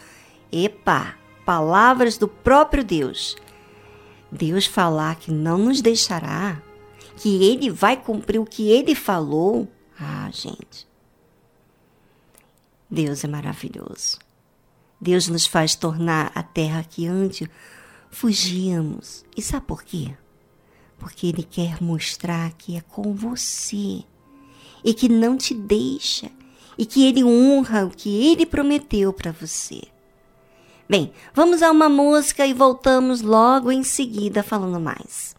Epa, 0.51 1.15
palavras 1.45 2.17
do 2.17 2.27
próprio 2.27 2.83
Deus. 2.83 3.35
Deus 4.31 4.65
falar 4.65 5.15
que 5.15 5.31
não 5.31 5.57
nos 5.57 5.81
deixará, 5.81 6.61
que 7.17 7.43
Ele 7.43 7.69
vai 7.69 7.97
cumprir 7.97 8.39
o 8.39 8.45
que 8.45 8.69
Ele 8.69 8.93
falou. 8.93 9.67
Ah, 9.99 10.29
gente. 10.31 10.87
Deus 12.89 13.23
é 13.23 13.27
maravilhoso. 13.27 14.17
Deus 14.99 15.27
nos 15.27 15.45
faz 15.45 15.75
tornar 15.75 16.31
a 16.33 16.41
terra 16.41 16.83
que 16.83 17.05
antes 17.05 17.47
fugimos. 18.09 19.25
E 19.35 19.41
sabe 19.41 19.65
por 19.65 19.83
quê? 19.83 20.15
Porque 20.97 21.27
Ele 21.27 21.43
quer 21.43 21.81
mostrar 21.81 22.51
que 22.53 22.75
é 22.75 22.81
com 22.81 23.13
você 23.13 24.03
e 24.83 24.93
que 24.93 25.09
não 25.09 25.37
te 25.37 25.53
deixa 25.53 26.31
e 26.77 26.85
que 26.85 27.05
Ele 27.05 27.23
honra 27.23 27.85
o 27.85 27.89
que 27.89 28.09
Ele 28.09 28.45
prometeu 28.45 29.13
para 29.13 29.31
você. 29.31 29.81
Bem, 30.89 31.13
vamos 31.33 31.61
a 31.61 31.69
uma 31.69 31.87
música 31.87 32.47
e 32.47 32.53
voltamos 32.53 33.21
logo 33.21 33.71
em 33.71 33.83
seguida 33.83 34.41
falando 34.41 34.79
mais. 34.79 35.38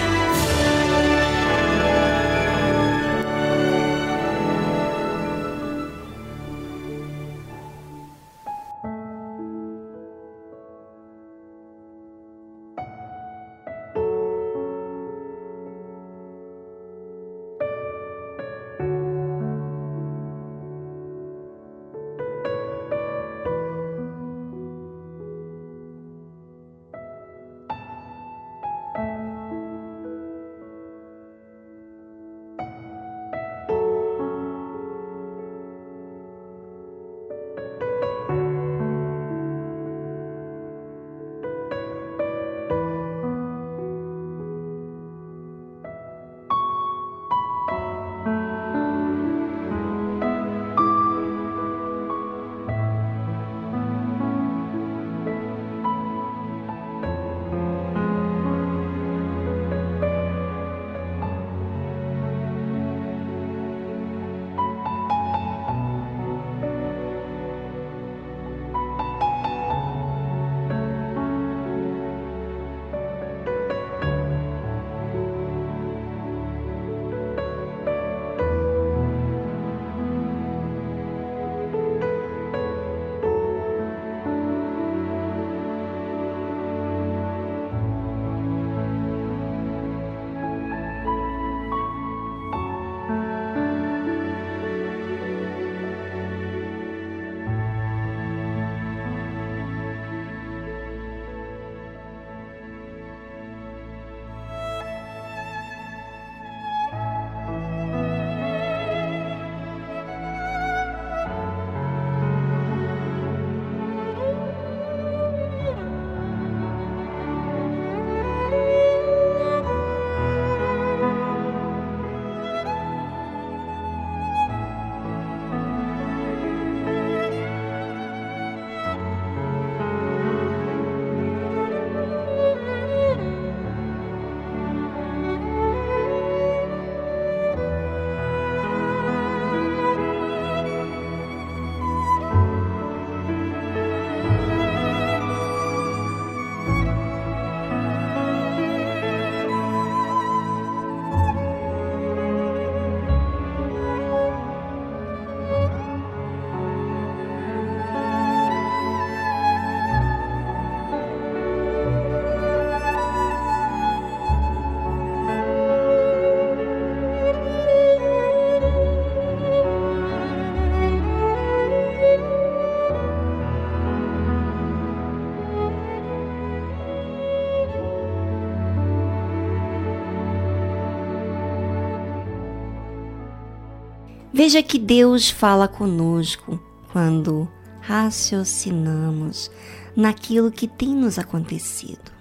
Veja 184.43 184.63
que 184.63 184.79
Deus 184.79 185.29
fala 185.29 185.67
conosco 185.67 186.59
quando 186.91 187.47
raciocinamos 187.79 189.51
naquilo 189.95 190.51
que 190.51 190.67
tem 190.67 190.95
nos 190.95 191.19
acontecido, 191.19 192.11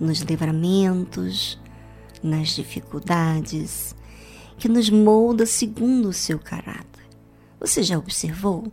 nos 0.00 0.18
livramentos, 0.22 1.56
nas 2.20 2.48
dificuldades, 2.48 3.94
que 4.58 4.68
nos 4.68 4.90
molda 4.90 5.46
segundo 5.46 6.08
o 6.08 6.12
seu 6.12 6.36
caráter. 6.36 7.06
Você 7.60 7.80
já 7.80 7.96
observou? 7.96 8.66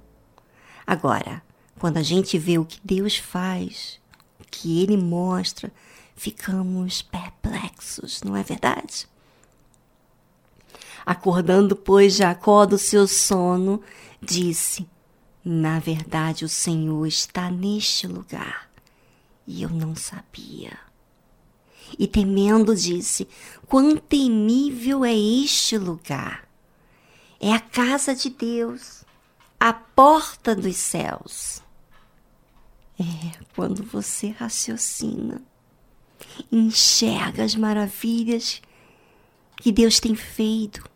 Agora, 0.83 1.43
quando 1.77 1.97
a 1.97 2.03
gente 2.03 2.39
vê 2.39 2.57
o 2.57 2.65
que 2.65 2.79
Deus 2.83 3.15
faz, 3.15 4.01
o 4.39 4.43
que 4.49 4.81
Ele 4.81 4.97
mostra, 4.97 5.71
ficamos 6.15 7.03
perplexos, 7.03 8.23
não 8.23 8.35
é 8.35 8.41
verdade? 8.41 9.07
Acordando, 11.05 11.75
pois, 11.75 12.15
Jacó 12.15 12.65
do 12.65 12.77
seu 12.77 13.07
sono, 13.07 13.81
disse: 14.21 14.87
Na 15.43 15.79
verdade, 15.79 16.45
o 16.45 16.49
Senhor 16.49 17.05
está 17.05 17.51
neste 17.51 18.07
lugar 18.07 18.69
e 19.45 19.63
eu 19.63 19.69
não 19.69 19.95
sabia. 19.95 20.77
E 21.97 22.07
temendo, 22.07 22.75
disse: 22.75 23.27
Quão 23.67 23.97
temível 23.97 25.03
é 25.03 25.13
este 25.13 25.77
lugar! 25.77 26.47
É 27.39 27.51
a 27.51 27.59
casa 27.59 28.15
de 28.15 28.29
Deus, 28.29 29.03
a 29.59 29.73
porta 29.73 30.55
dos 30.55 30.77
céus. 30.77 31.61
É 32.97 33.37
quando 33.53 33.83
você 33.83 34.29
raciocina, 34.29 35.41
enxerga 36.51 37.43
as 37.43 37.53
maravilhas 37.55 38.61
que 39.57 39.71
Deus 39.71 39.99
tem 39.99 40.15
feito 40.15 40.92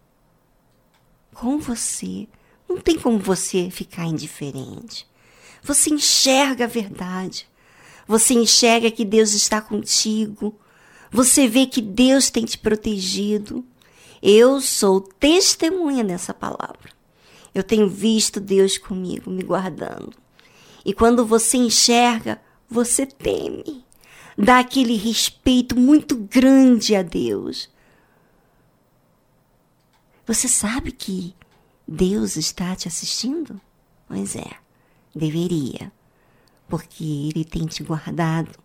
com 1.39 1.60
você. 1.60 2.28
Não 2.67 2.78
tem 2.78 2.97
como 2.97 3.19
você 3.19 3.69
ficar 3.69 4.06
indiferente. 4.06 5.08
Você 5.63 5.89
enxerga 5.89 6.65
a 6.65 6.67
verdade. 6.67 7.47
Você 8.08 8.34
enxerga 8.34 8.89
que 8.89 9.06
Deus 9.06 9.34
está 9.34 9.62
contigo. 9.62 10.56
Você 11.12 11.47
vê 11.47 11.65
que 11.65 11.82
Deus 11.82 12.30
tem 12.30 12.43
te 12.43 12.58
protegido. 12.58 13.63
Eu 14.21 14.60
sou 14.60 15.00
testemunha 15.00 16.04
dessa 16.04 16.34
palavra. 16.34 16.91
Eu 17.54 17.63
tenho 17.63 17.88
visto 17.88 18.39
Deus 18.39 18.78
comigo, 18.78 19.30
me 19.30 19.43
guardando. 19.43 20.13
E 20.84 20.93
quando 20.93 21.26
você 21.26 21.58
enxerga, 21.58 22.41
você 22.69 23.06
teme. 23.06 23.86
Dá 24.38 24.60
aquele 24.60 24.95
respeito 24.95 25.78
muito 25.78 26.15
grande 26.15 26.95
a 26.95 27.02
Deus. 27.02 27.69
Você 30.28 30.50
sabe 30.50 30.92
que 30.92 31.34
Deus 31.88 32.36
está 32.36 32.75
te 32.75 32.86
assistindo? 32.86 33.62
Pois 34.10 34.36
é, 34.36 34.58
deveria, 35.15 35.90
porque 36.67 37.32
Ele 37.34 37.46
tem 37.46 37.65
te 37.65 37.82
guardado. 37.82 38.60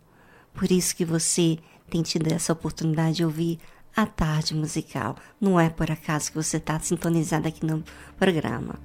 Por 0.52 0.72
isso 0.72 0.96
que 0.96 1.04
você 1.04 1.60
tem 1.88 2.02
tido 2.02 2.26
essa 2.32 2.52
oportunidade 2.52 3.18
de 3.18 3.24
ouvir 3.24 3.60
a 3.94 4.04
tarde 4.04 4.56
musical. 4.56 5.16
Não 5.40 5.58
é 5.60 5.70
por 5.70 5.88
acaso 5.88 6.32
que 6.32 6.36
você 6.36 6.56
está 6.56 6.80
sintonizado 6.80 7.46
aqui 7.46 7.64
no 7.64 7.84
programa. 8.18 8.80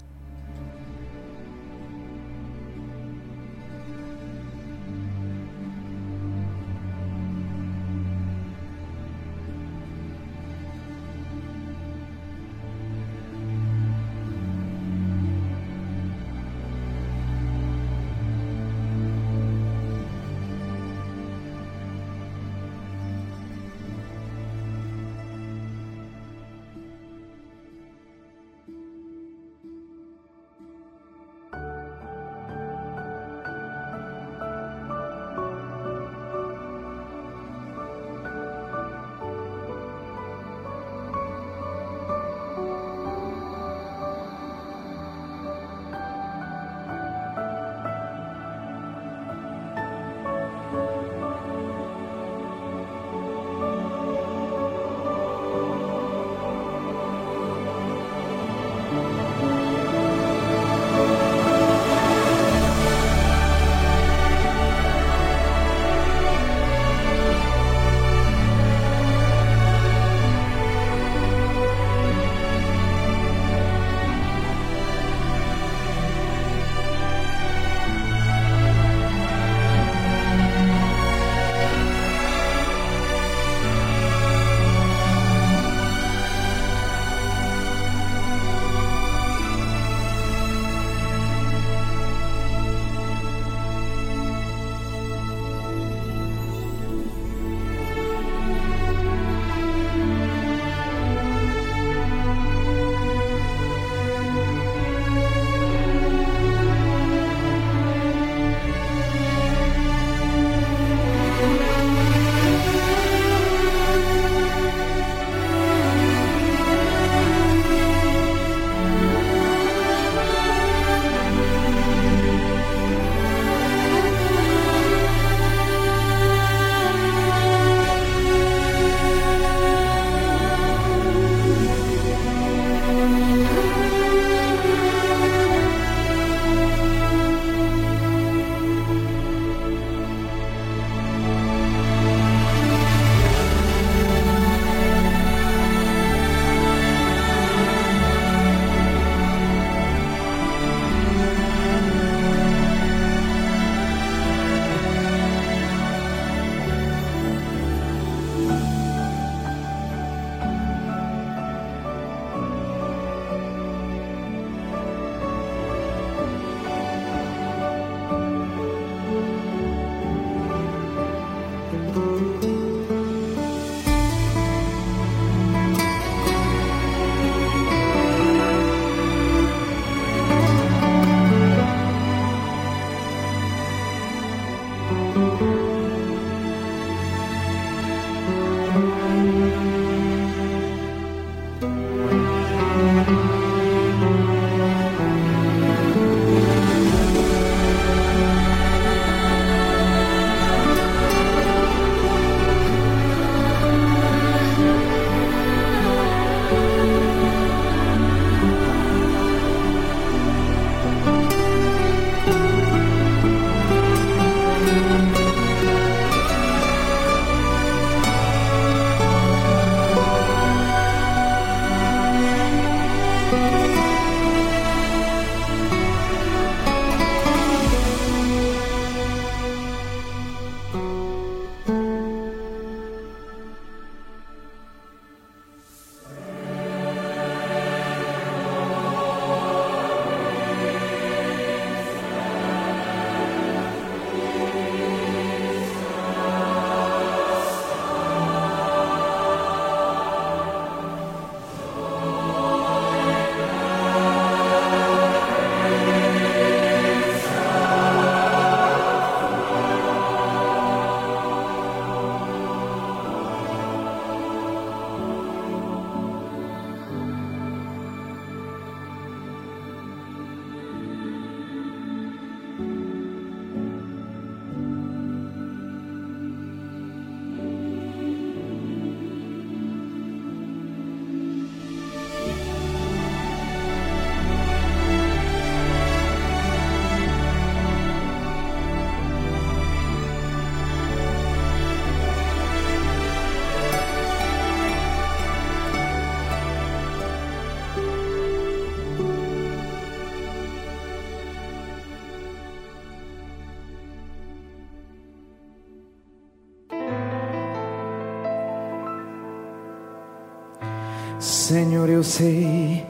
Senhor, 311.48 311.90
eu 311.90 312.04
sei 312.04 312.86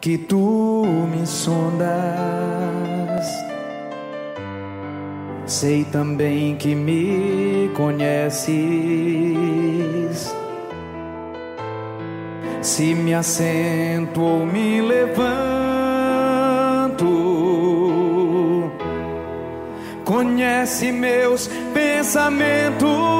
que 0.00 0.16
tu 0.16 0.86
me 1.10 1.26
sondas. 1.26 1.88
Sei 5.44 5.82
também 5.82 6.54
que 6.54 6.72
me 6.72 7.68
conheces. 7.74 8.54
Se 12.62 12.94
me 12.94 13.12
assento 13.12 14.22
ou 14.22 14.46
me 14.46 14.80
levanto, 14.80 15.26
conhece 20.04 20.92
meus 20.92 21.50
pensamentos. 21.74 23.15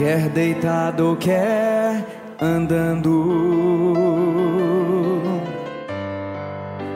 Quer 0.00 0.30
deitado, 0.30 1.14
quer 1.20 2.02
andando. 2.40 3.12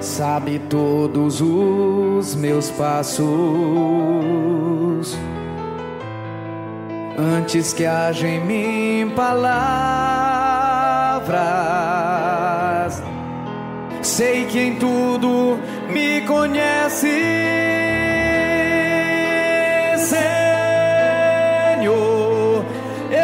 Sabe 0.00 0.59
todos 0.70 1.42
os 1.42 2.34
meus 2.34 2.70
passos. 2.70 3.26
Antes 7.18 7.74
que 7.74 7.84
haja 7.84 8.26
em 8.26 8.40
mim 8.40 9.12
palavras, 9.14 9.42
sei 14.00 14.46
que 14.46 14.59
em 14.59 14.76
tudo 14.76 15.59
me 15.92 16.22
conhece. 16.22 17.44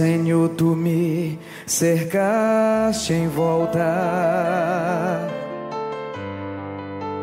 Senhor, 0.00 0.48
tu 0.56 0.74
me 0.74 1.38
cercaste 1.66 3.12
em 3.12 3.28
volta, 3.28 3.84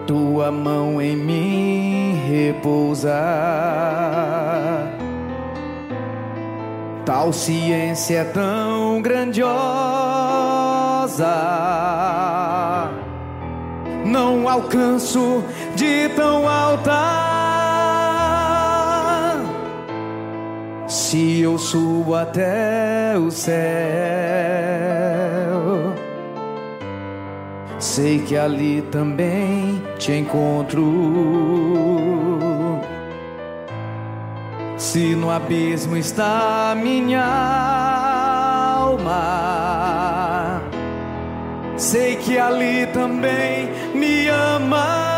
tua 0.06 0.52
mão 0.52 1.02
em 1.02 1.16
mim 1.16 2.22
repousa. 2.30 3.20
Tal 7.04 7.34
ciência 7.34 8.24
tão 8.26 9.02
grandiosa, 9.02 9.48
não 14.06 14.48
alcanço 14.48 15.44
de 15.76 16.10
tão 16.10 16.48
alta 16.48 17.27
Se 20.88 21.42
eu 21.42 21.58
subo 21.58 22.16
até 22.16 23.18
o 23.18 23.30
céu, 23.30 23.58
sei 27.78 28.20
que 28.20 28.38
ali 28.38 28.82
também 28.84 29.84
te 29.98 30.14
encontro. 30.14 30.82
Se 34.78 35.14
no 35.14 35.30
abismo 35.30 35.98
está 35.98 36.74
minha 36.74 37.22
alma, 38.80 40.62
sei 41.76 42.16
que 42.16 42.38
ali 42.38 42.88
também 42.94 43.70
me 43.94 44.30
ama. 44.30 45.18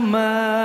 me 0.00 0.61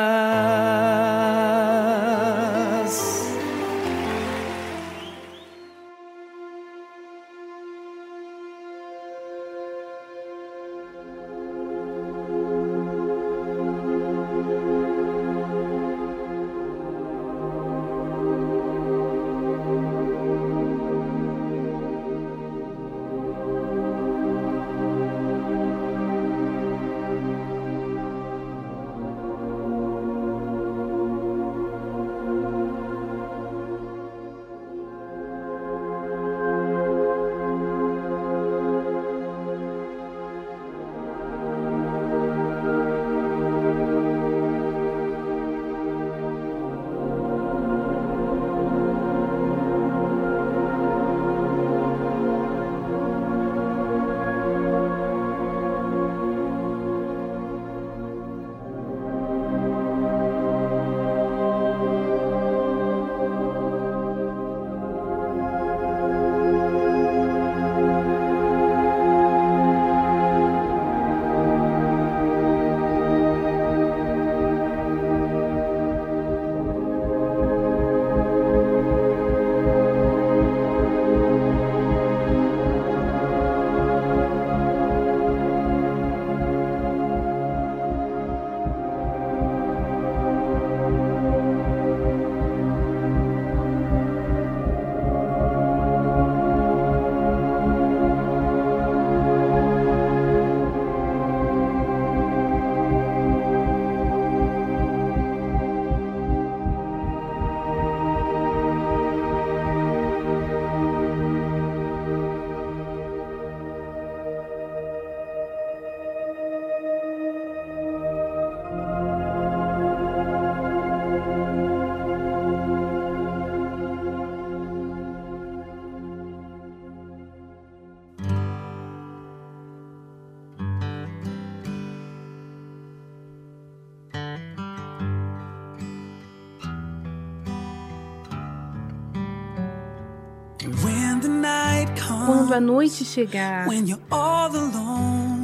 a 142.58 142.62
noite 142.62 143.05
chegar, 143.05 143.68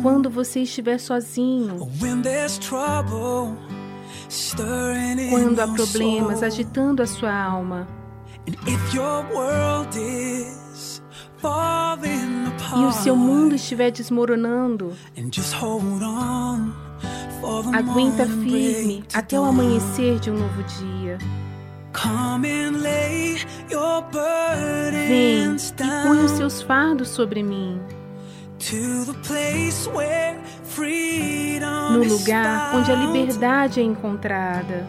quando 0.02 0.30
você 0.30 0.62
estiver 0.62 0.98
sozinho, 0.98 1.78
quando 5.30 5.60
há 5.60 5.68
problemas 5.68 6.42
agitando 6.42 7.04
a 7.04 7.08
sua 7.08 7.34
alma. 7.34 7.88
E 12.76 12.86
o 12.86 12.92
seu 12.92 13.16
mundo 13.16 13.56
estiver 13.56 13.92
desmoronando, 13.92 14.94
aguenta 17.74 18.26
firme 18.26 19.04
até 19.14 19.40
o 19.40 19.44
amanhecer 19.44 20.20
de 20.20 20.32
um 20.32 20.38
novo 20.40 20.64
dia. 20.64 21.18
Vem 25.08 25.56
e 25.56 26.08
põe 26.08 26.26
os 26.26 26.32
seus 26.32 26.62
fardos 26.62 27.10
sobre 27.10 27.42
mim, 27.44 27.80
no 31.92 32.04
lugar 32.04 32.76
onde 32.76 32.92
a 32.92 32.96
liberdade 32.96 33.80
é 33.80 33.84
encontrada, 33.84 34.86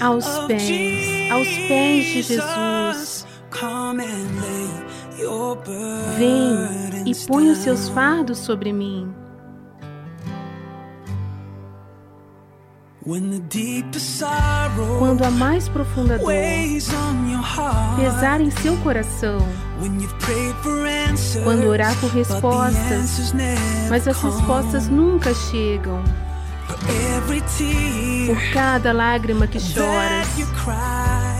aos 0.00 0.26
pés, 0.46 1.30
aos 1.30 1.48
pés 1.68 2.04
de 2.06 2.22
Jesus. 2.22 3.26
Vem 6.18 7.04
e 7.06 7.14
põe 7.26 7.50
os 7.50 7.58
seus 7.58 7.88
fardos 7.88 8.38
sobre 8.38 8.72
mim. 8.72 9.14
Quando 14.98 15.22
a 15.24 15.30
mais 15.30 15.68
profunda 15.68 16.18
dor 16.18 16.26
pesar 17.96 18.40
em 18.40 18.50
seu 18.50 18.76
coração, 18.78 19.38
quando 21.44 21.68
orar 21.68 21.94
por 22.00 22.10
respostas, 22.10 23.32
mas 23.88 24.08
as 24.08 24.20
respostas 24.20 24.88
nunca 24.88 25.32
chegam. 25.34 26.02
Por 28.26 28.52
cada 28.52 28.92
lágrima 28.92 29.46
que 29.46 29.60
choras, 29.60 30.26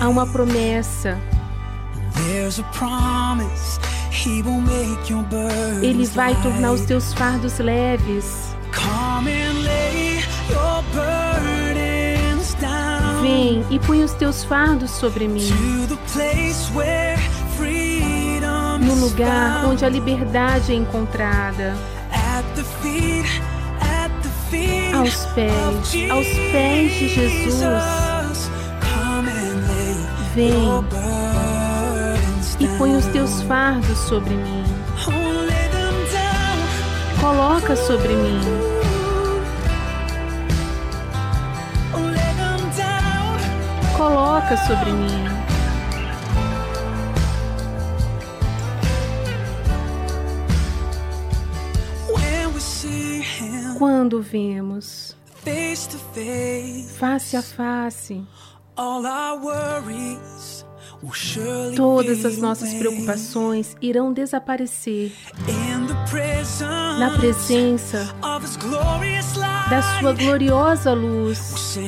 há 0.01 0.09
uma 0.09 0.25
promessa. 0.25 1.19
Ele 5.83 6.07
vai 6.07 6.41
tornar 6.43 6.71
os 6.73 6.83
teus 6.83 7.12
fardos 7.12 7.59
leves. 7.59 8.55
Vem 13.27 13.66
e 13.70 13.79
põe 13.81 14.05
os 14.05 14.12
teus 14.12 14.45
fardos 14.45 14.89
sobre 14.93 15.27
mim, 15.27 15.51
no 18.81 18.95
lugar 18.95 19.66
onde 19.66 19.85
a 19.85 19.89
liberdade 19.89 20.70
é 20.70 20.77
encontrada, 20.77 21.74
aos 24.95 25.27
pés, 25.35 25.53
aos 26.09 26.29
pés 26.53 26.93
de 26.93 27.09
Jesus. 27.09 28.51
Vem 30.37 30.85
e 32.61 32.79
põe 32.79 32.95
os 32.95 33.07
teus 33.07 33.43
fardos 33.43 33.99
sobre 33.99 34.35
mim. 34.35 34.64
Coloca 37.20 37.74
sobre 37.74 38.14
mim. 38.14 38.66
Coloca 44.07 44.57
sobre 44.57 44.93
mim. 44.93 45.25
Quando 53.77 54.23
vemos 54.23 55.17
face 55.45 55.89
to 55.89 55.99
face, 56.15 56.89
face 56.97 57.37
a 57.37 57.43
face, 57.43 58.25
todas 61.75 62.25
as 62.25 62.39
nossas 62.39 62.73
preocupações 62.75 63.77
irão 63.83 64.13
desaparecer 64.13 65.13
na 66.99 67.11
presença 67.19 68.15
da 69.69 69.83
sua 69.99 70.13
gloriosa 70.13 70.93
luz. 70.93 71.79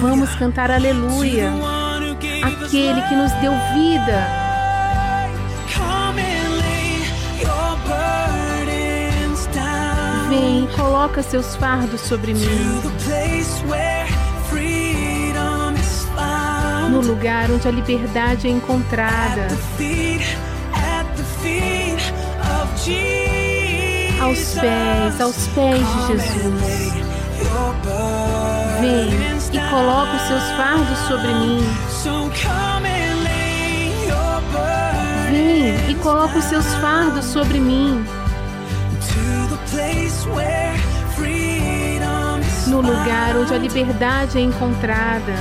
Vamos 0.00 0.34
cantar 0.34 0.70
aleluia, 0.70 1.50
aquele 2.42 3.02
que 3.02 3.14
nos 3.14 3.32
deu 3.40 3.52
vida. 3.74 4.26
Vem, 10.28 10.68
coloca 10.76 11.22
seus 11.22 11.56
fardos 11.56 12.02
sobre 12.02 12.34
mim, 12.34 12.82
no 16.90 17.00
lugar 17.00 17.50
onde 17.50 17.66
a 17.66 17.70
liberdade 17.70 18.46
é 18.46 18.50
encontrada, 18.50 19.48
aos 24.22 24.54
pés, 24.54 25.20
aos 25.20 25.46
pés 25.48 25.78
de 25.78 26.06
Jesus. 26.06 26.92
Vem 28.80 29.10
e 29.52 29.70
coloca 29.70 30.16
os 30.16 30.22
seus 30.22 30.42
fardos 30.56 30.98
sobre 31.06 31.34
mim. 31.34 31.60
Vem 35.30 35.90
e 35.90 35.94
coloca 35.96 36.38
os 36.38 36.44
seus 36.44 36.66
fardos 36.76 37.24
sobre 37.26 37.60
mim, 37.60 38.04
no 42.66 42.80
lugar 42.80 43.36
onde 43.36 43.54
a 43.54 43.58
liberdade 43.58 44.38
é 44.38 44.40
encontrada, 44.40 45.34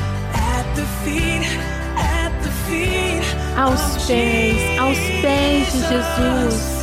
aos 3.56 4.06
pés, 4.06 4.80
aos 4.80 4.98
pés 5.22 5.72
de 5.72 5.80
Jesus. 5.80 6.79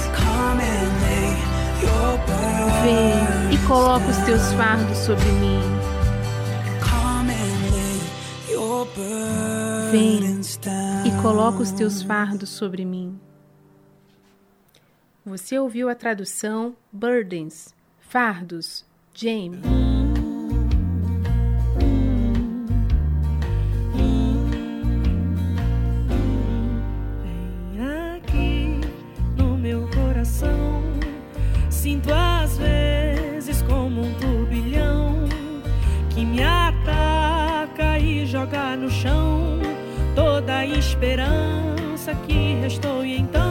Vem 2.87 3.53
e 3.53 3.67
coloca 3.67 4.07
os 4.07 4.17
teus 4.19 4.53
fardos 4.53 4.99
sobre 4.99 5.25
mim. 5.25 5.59
Vem 9.91 10.41
e 11.05 11.21
coloca 11.21 11.63
os 11.63 11.73
teus 11.73 12.01
fardos 12.05 12.49
sobre 12.49 12.85
mim. 12.85 13.19
Você 15.25 15.59
ouviu 15.59 15.89
a 15.89 15.97
tradução 15.97 16.77
Burdens, 16.93 17.75
Fardos, 17.99 18.85
James. 19.13 19.65
aqui 28.17 28.81
no 29.37 29.59
meu 29.59 29.91
coração. 29.91 30.83
Sinto 31.69 32.15
às 32.15 32.26
esperança 40.97 42.15
que 42.27 42.55
restou. 42.55 43.05
E 43.05 43.19
então 43.19 43.46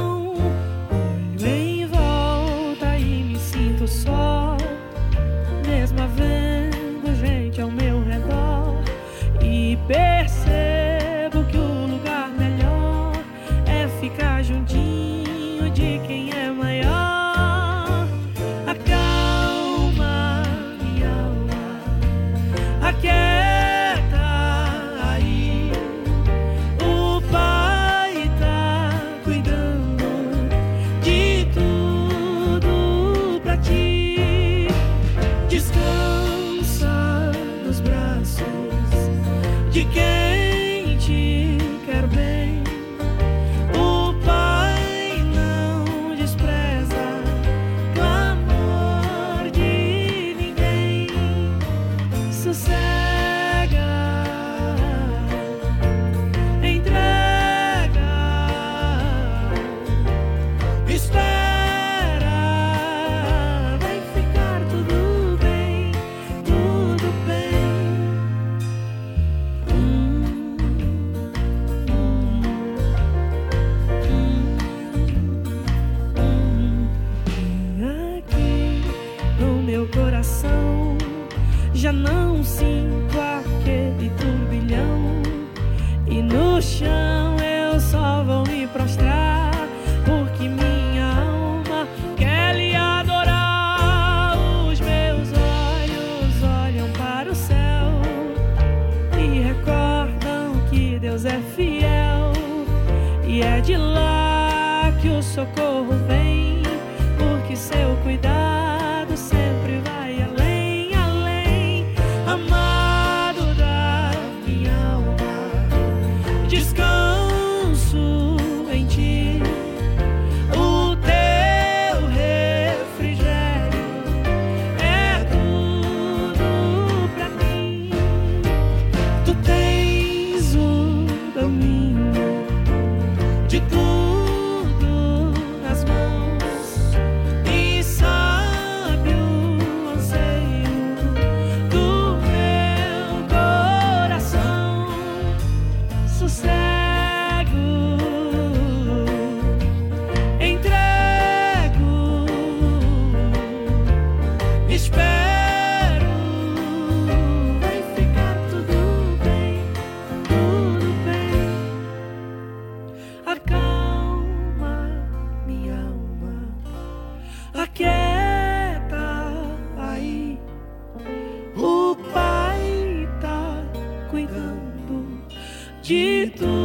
de 176.34 176.64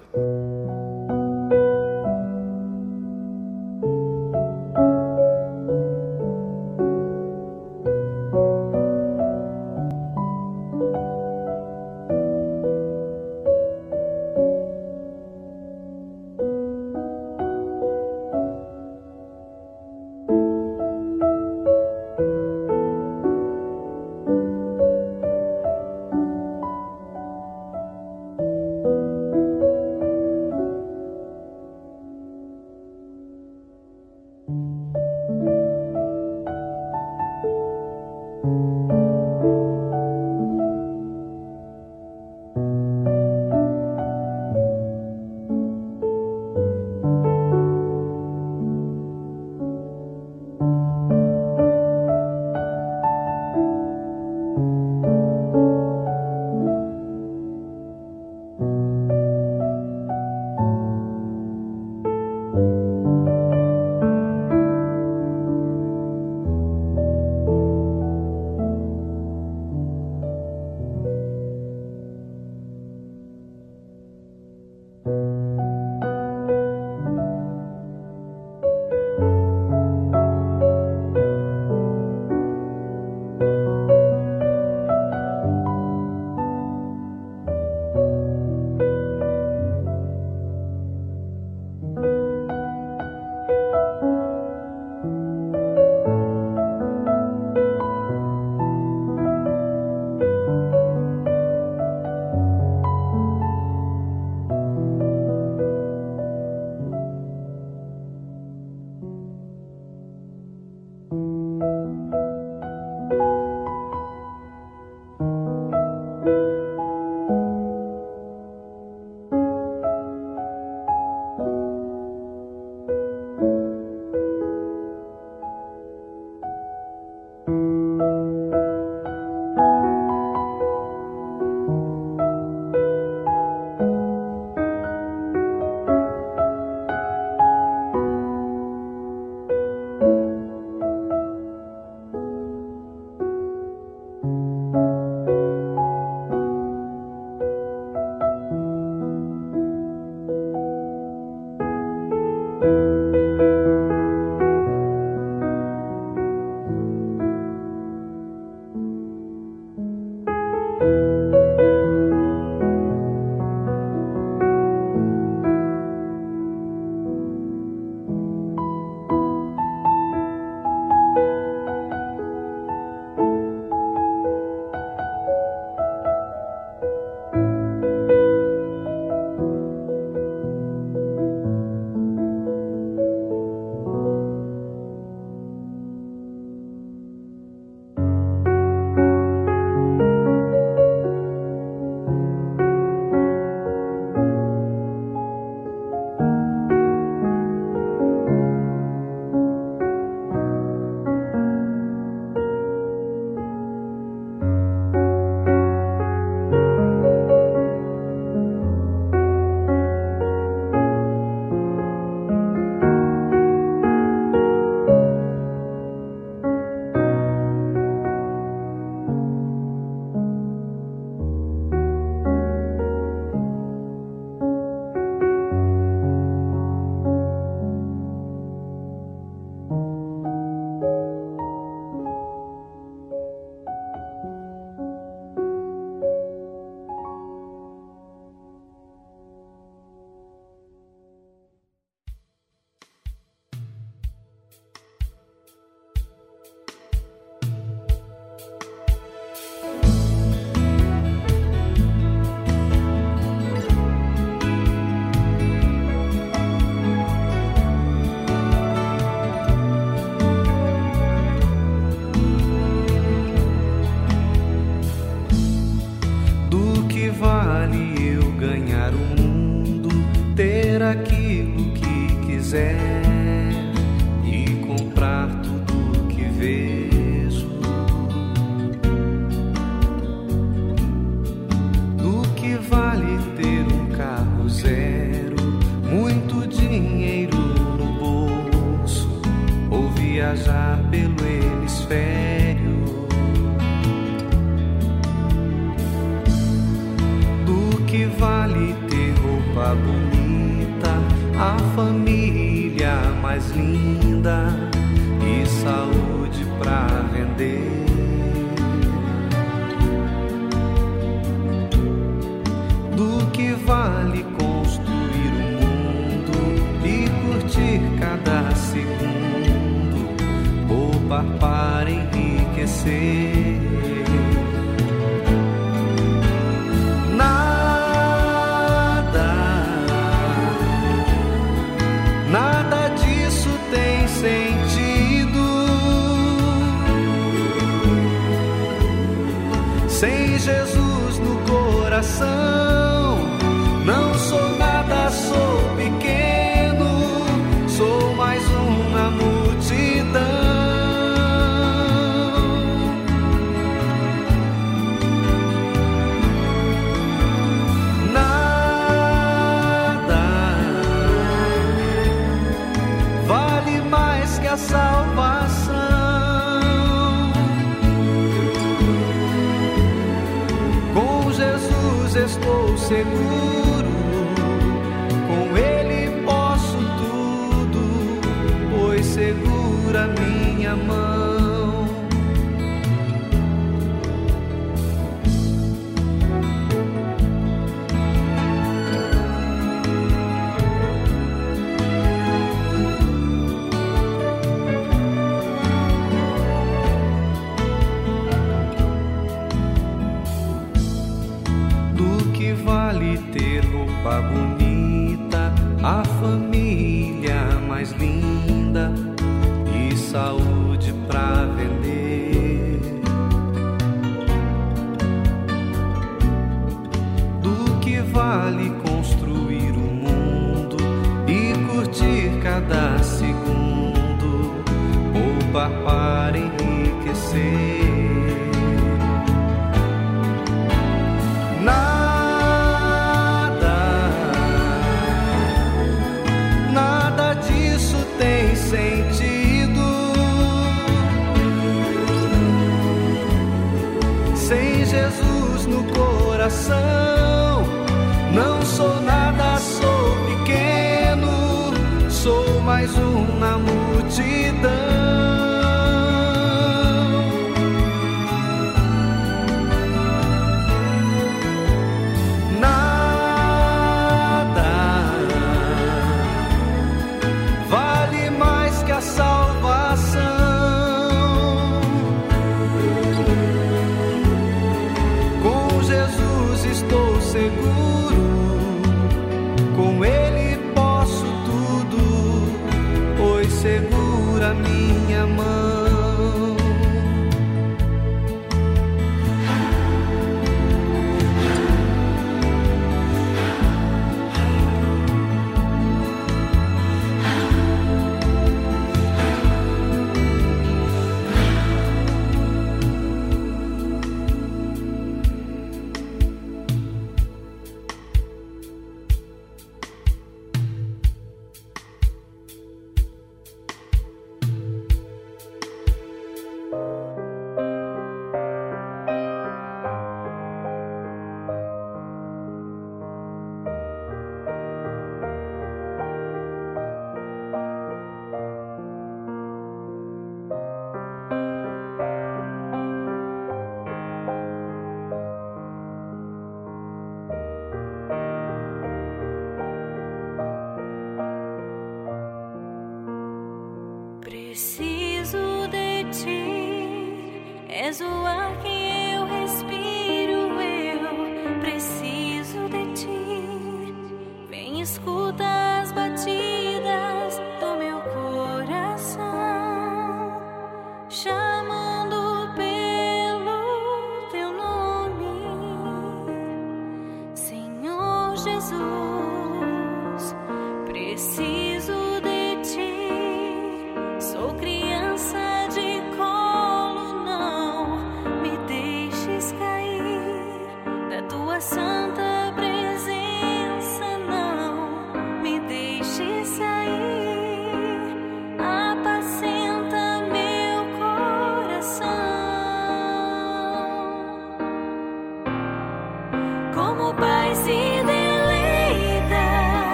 Para 321.39 321.89
enriquecer. 321.89 323.40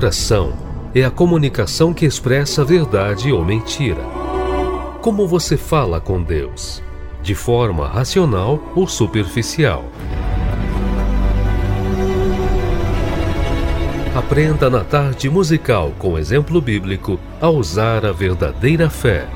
Oração 0.00 0.54
é 0.94 1.04
a 1.04 1.10
comunicação 1.10 1.92
que 1.92 2.06
expressa 2.06 2.64
verdade 2.64 3.30
ou 3.30 3.44
mentira. 3.44 4.02
Como 5.02 5.28
você 5.28 5.58
fala 5.58 6.00
com 6.00 6.22
Deus? 6.22 6.82
De 7.22 7.34
forma 7.34 7.86
racional 7.86 8.72
ou 8.74 8.88
superficial? 8.88 9.84
Aprenda 14.14 14.70
na 14.70 14.82
tarde 14.82 15.28
musical 15.28 15.92
com 15.98 16.18
exemplo 16.18 16.62
bíblico 16.62 17.20
a 17.38 17.50
usar 17.50 18.06
a 18.06 18.10
verdadeira 18.10 18.88
fé. 18.88 19.28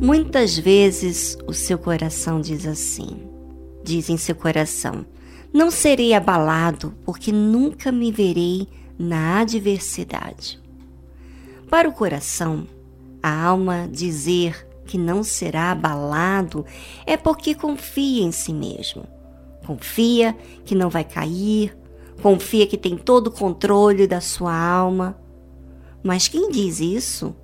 Muitas 0.00 0.56
vezes 0.56 1.36
o 1.48 1.52
seu 1.52 1.76
coração 1.76 2.40
diz 2.40 2.64
assim: 2.64 3.19
diz 3.90 4.08
em 4.08 4.16
seu 4.16 4.36
coração, 4.36 5.04
não 5.52 5.68
serei 5.68 6.14
abalado, 6.14 6.94
porque 7.04 7.32
nunca 7.32 7.90
me 7.90 8.12
verei 8.12 8.68
na 8.96 9.40
adversidade. 9.40 10.60
Para 11.68 11.88
o 11.88 11.92
coração, 11.92 12.68
a 13.20 13.44
alma 13.44 13.88
dizer 13.90 14.68
que 14.86 14.96
não 14.96 15.24
será 15.24 15.72
abalado 15.72 16.64
é 17.04 17.16
porque 17.16 17.52
confia 17.54 18.22
em 18.22 18.30
si 18.30 18.52
mesmo. 18.52 19.04
Confia 19.66 20.36
que 20.64 20.74
não 20.74 20.88
vai 20.88 21.02
cair, 21.02 21.76
confia 22.22 22.66
que 22.66 22.76
tem 22.76 22.96
todo 22.96 23.26
o 23.26 23.32
controle 23.32 24.06
da 24.06 24.20
sua 24.20 24.54
alma. 24.54 25.18
Mas 26.02 26.28
quem 26.28 26.48
diz 26.50 26.78
isso 26.78 27.34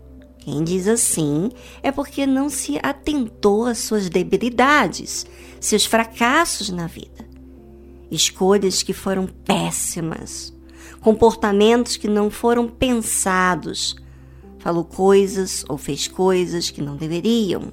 quem 0.47 0.62
diz 0.62 0.86
assim 0.86 1.51
é 1.82 1.90
porque 1.90 2.24
não 2.24 2.49
se 2.49 2.78
atentou 2.80 3.64
às 3.66 3.78
suas 3.78 4.09
debilidades, 4.09 5.26
seus 5.67 5.85
fracassos 5.85 6.71
na 6.71 6.87
vida, 6.87 7.29
escolhas 8.11 8.83
que 8.83 8.93
foram 8.93 9.27
péssimas, 9.27 10.55
comportamentos 11.01 11.97
que 11.97 12.09
não 12.09 12.31
foram 12.31 12.69
pensados, 12.69 13.97
falou 14.59 14.85
coisas 14.85 15.64
ou 15.69 15.77
fez 15.77 16.09
coisas 16.09 16.71
que 16.71 16.81
não 16.81 16.97
deveriam. 16.97 17.73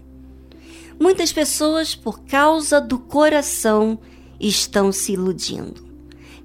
Muitas 1.00 1.32
pessoas, 1.32 1.96
por 1.96 2.22
causa 2.22 2.80
do 2.82 2.98
coração, 2.98 4.00
estão 4.40 4.92
se 4.92 5.14
iludindo. 5.14 5.84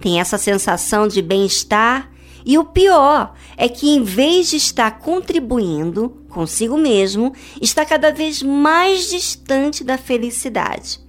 Tem 0.01 0.21
essa 0.21 0.39
sensação 0.39 1.09
de 1.09 1.21
bem-estar 1.21 2.11
e 2.45 2.57
o 2.57 2.65
pior 2.65 3.35
é 3.57 3.69
que, 3.69 3.91
em 3.91 4.03
vez 4.03 4.51
de 4.51 4.57
estar 4.57 4.99
contribuindo 4.99 6.11
consigo 6.29 6.77
mesmo, 6.77 7.35
está 7.61 7.85
cada 7.85 8.13
vez 8.13 8.43
mais 8.43 9.11
distante 9.11 9.83
da 9.83 9.99
felicidade. 9.99 11.08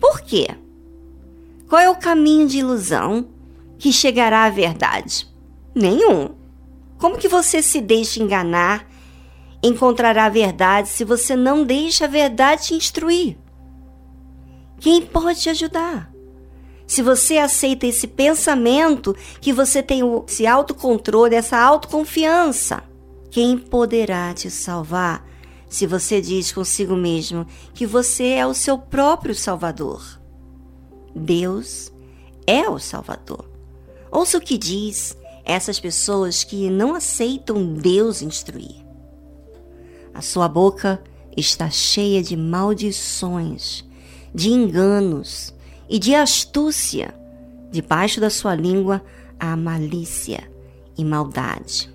Por 0.00 0.20
quê? 0.22 0.48
Qual 1.68 1.80
é 1.80 1.88
o 1.88 1.96
caminho 1.96 2.48
de 2.48 2.58
ilusão 2.58 3.28
que 3.78 3.92
chegará 3.92 4.44
à 4.44 4.50
verdade? 4.50 5.28
Nenhum. 5.74 6.30
Como 6.98 7.16
que 7.16 7.28
você 7.28 7.62
se 7.62 7.80
deixa 7.80 8.22
enganar, 8.22 8.88
encontrará 9.62 10.24
a 10.24 10.30
verdade 10.30 10.88
se 10.88 11.04
você 11.04 11.36
não 11.36 11.64
deixa 11.64 12.06
a 12.06 12.08
verdade 12.08 12.66
te 12.66 12.74
instruir? 12.74 13.38
Quem 14.78 15.02
pode 15.02 15.40
te 15.40 15.50
ajudar? 15.50 16.10
Se 16.86 17.02
você 17.02 17.38
aceita 17.38 17.86
esse 17.86 18.08
pensamento 18.08 19.14
que 19.40 19.52
você 19.52 19.80
tem 19.80 20.00
esse 20.26 20.46
autocontrole, 20.46 21.36
essa 21.36 21.56
autoconfiança, 21.56 22.82
quem 23.30 23.56
poderá 23.56 24.34
te 24.34 24.50
salvar 24.50 25.24
se 25.70 25.86
você 25.86 26.20
diz 26.20 26.50
consigo 26.50 26.96
mesmo 26.96 27.46
que 27.72 27.86
você 27.86 28.24
é 28.30 28.46
o 28.46 28.52
seu 28.52 28.76
próprio 28.76 29.34
Salvador? 29.36 30.20
Deus 31.14 31.92
é 32.44 32.68
o 32.68 32.80
Salvador. 32.80 33.48
Ouça 34.10 34.36
o 34.36 34.40
que 34.40 34.58
diz 34.58 35.16
essas 35.44 35.78
pessoas 35.78 36.42
que 36.42 36.68
não 36.68 36.96
aceitam 36.96 37.72
Deus 37.72 38.20
instruir. 38.20 38.84
A 40.12 40.20
sua 40.20 40.48
boca 40.48 41.00
está 41.36 41.70
cheia 41.70 42.20
de 42.20 42.36
maldições, 42.36 43.84
de 44.34 44.50
enganos 44.50 45.54
e 45.88 46.00
de 46.00 46.16
astúcia. 46.16 47.14
Debaixo 47.70 48.20
da 48.20 48.28
sua 48.28 48.56
língua 48.56 49.00
há 49.38 49.54
malícia 49.54 50.50
e 50.98 51.04
maldade. 51.04 51.88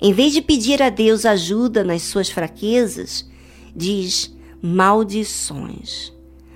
Em 0.00 0.12
vez 0.12 0.32
de 0.32 0.42
pedir 0.42 0.82
a 0.82 0.90
Deus 0.90 1.24
ajuda 1.24 1.82
nas 1.82 2.02
suas 2.02 2.28
fraquezas, 2.28 3.28
diz 3.74 4.34
maldições. 4.62 6.12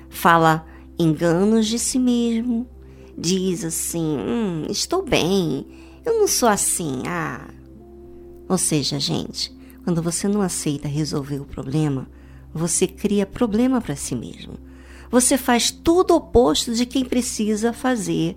Fala 0.09 0.66
enganos 0.99 1.66
de 1.66 1.78
si 1.78 1.99
mesmo. 1.99 2.68
Diz 3.16 3.64
assim: 3.64 4.18
hum, 4.18 4.66
estou 4.68 5.03
bem, 5.03 5.66
eu 6.05 6.18
não 6.18 6.28
sou 6.28 6.49
assim. 6.49 7.03
Ah, 7.07 7.49
Ou 8.49 8.59
seja, 8.59 8.99
gente, 8.99 9.53
quando 9.84 10.03
você 10.03 10.26
não 10.29 10.42
aceita 10.42 10.88
resolver 10.88 11.41
o 11.41 11.45
problema, 11.45 12.08
você 12.53 12.87
cria 12.87 13.26
problema 13.26 13.80
para 13.80 13.96
si 13.96 14.14
mesmo. 14.14 14.54
Você 15.11 15.37
faz 15.37 15.71
tudo 15.71 16.14
oposto 16.14 16.75
de 16.75 16.87
quem 16.87 17.04
precisa 17.04 17.72
fazer 17.72 18.37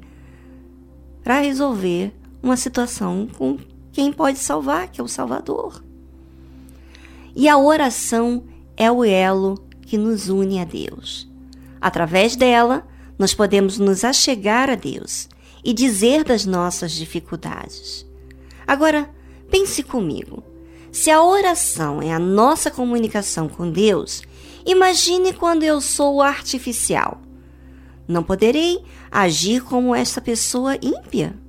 para 1.24 1.40
resolver 1.40 2.14
uma 2.42 2.58
situação 2.58 3.28
com 3.38 3.58
quem 3.94 4.12
pode 4.12 4.40
salvar, 4.40 4.90
que 4.90 5.00
é 5.00 5.04
o 5.04 5.08
Salvador. 5.08 5.84
E 7.36 7.48
a 7.48 7.58
oração 7.58 8.44
é 8.76 8.92
o 8.92 9.06
elo 9.06 9.64
que 9.84 9.98
nos 9.98 10.28
une 10.30 10.60
a 10.60 10.66
Deus. 10.66 11.30
Através 11.80 12.36
dela, 12.36 12.86
nós 13.18 13.34
podemos 13.34 13.78
nos 13.78 14.04
achegar 14.04 14.70
a 14.70 14.76
Deus 14.76 15.30
e 15.64 15.74
dizer 15.74 16.24
das 16.24 16.46
nossas 16.46 16.92
dificuldades. 16.92 18.06
Agora, 18.66 19.10
pense 19.50 19.84
comigo. 19.84 20.44
Se 20.92 21.12
a 21.12 21.24
oração 21.24 22.02
é 22.02 22.12
a 22.12 22.20
nossa 22.20 22.72
comunicação 22.72 23.48
com 23.48 23.70
Deus, 23.72 24.24
imagine 24.66 25.34
quando 25.34 25.64
eu 25.64 25.80
sou 25.80 26.22
artificial. 26.22 27.22
Não 28.08 28.24
poderei 28.24 28.84
agir 29.12 29.62
como 29.64 29.96
esta 29.96 30.20
pessoa 30.20 30.78
ímpia. 30.82 31.43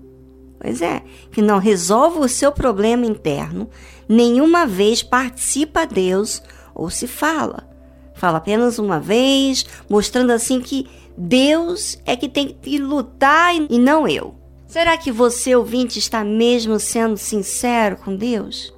Pois 0.64 0.80
é, 0.80 1.02
que 1.30 1.42
não 1.42 1.58
resolve 1.58 2.20
o 2.20 2.26
seu 2.26 2.50
problema 2.50 3.04
interno, 3.04 3.68
nenhuma 4.08 4.66
vez 4.66 5.02
participa 5.02 5.82
a 5.82 5.84
Deus 5.84 6.42
ou 6.74 6.88
se 6.88 7.06
fala. 7.06 7.68
Fala 8.14 8.38
apenas 8.38 8.78
uma 8.78 8.98
vez, 8.98 9.66
mostrando 9.90 10.30
assim 10.30 10.62
que 10.62 10.88
Deus 11.18 11.98
é 12.06 12.16
que 12.16 12.30
tem 12.30 12.48
que 12.48 12.78
lutar 12.78 13.54
e 13.54 13.78
não 13.78 14.08
eu. 14.08 14.36
Será 14.66 14.96
que 14.96 15.12
você, 15.12 15.54
ouvinte, 15.54 15.98
está 15.98 16.24
mesmo 16.24 16.80
sendo 16.80 17.18
sincero 17.18 17.98
com 17.98 18.16
Deus? 18.16 18.72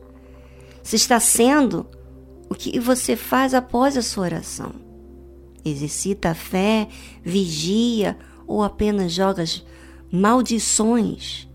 Se 0.82 0.96
está 0.96 1.20
sendo, 1.20 1.86
o 2.50 2.54
que 2.56 2.80
você 2.80 3.14
faz 3.14 3.54
após 3.54 3.96
a 3.96 4.02
sua 4.02 4.24
oração? 4.24 4.72
Exercita 5.64 6.30
a 6.30 6.34
fé, 6.34 6.88
vigia 7.22 8.18
ou 8.44 8.64
apenas 8.64 9.12
jogas 9.12 9.64
maldições 10.10 11.46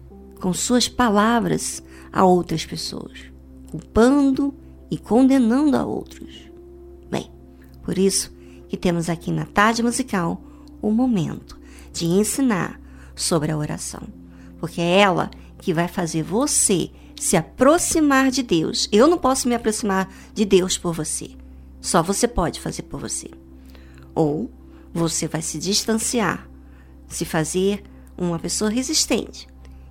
com 0.41 0.53
suas 0.53 0.89
palavras 0.89 1.81
a 2.11 2.25
outras 2.25 2.65
pessoas, 2.65 3.19
culpando 3.69 4.53
e 4.89 4.97
condenando 4.97 5.77
a 5.77 5.85
outros? 5.85 6.49
Bem, 7.09 7.31
por 7.83 7.97
isso 7.97 8.33
que 8.67 8.75
temos 8.75 9.09
aqui 9.09 9.31
na 9.31 9.45
tarde 9.45 9.83
musical 9.83 10.41
o 10.81 10.91
momento 10.91 11.59
de 11.93 12.05
ensinar 12.05 12.81
sobre 13.15 13.51
a 13.51 13.57
oração, 13.57 14.01
porque 14.59 14.81
é 14.81 14.99
ela 14.99 15.29
que 15.59 15.73
vai 15.73 15.87
fazer 15.87 16.23
você 16.23 16.89
se 17.15 17.37
aproximar 17.37 18.31
de 18.31 18.41
Deus. 18.41 18.89
Eu 18.91 19.07
não 19.07 19.17
posso 19.17 19.47
me 19.47 19.53
aproximar 19.53 20.11
de 20.33 20.43
Deus 20.43 20.75
por 20.75 20.91
você. 20.91 21.29
Só 21.79 22.01
você 22.01 22.27
pode 22.27 22.59
fazer 22.59 22.81
por 22.83 22.99
você. 22.99 23.29
Ou 24.15 24.49
você 24.91 25.27
vai 25.27 25.41
se 25.43 25.59
distanciar, 25.59 26.49
se 27.07 27.23
fazer 27.23 27.83
uma 28.17 28.39
pessoa 28.39 28.71
resistente. 28.71 29.47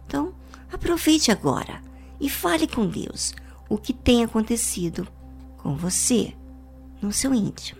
Então, 0.06 0.34
aproveite 0.72 1.30
agora 1.30 1.82
e 2.20 2.28
fale 2.28 2.66
com 2.66 2.86
Deus 2.86 3.34
o 3.68 3.78
que 3.78 3.92
tem 3.92 4.24
acontecido 4.24 5.06
com 5.58 5.76
você 5.76 6.34
no 7.00 7.12
seu 7.12 7.34
íntimo. 7.34 7.79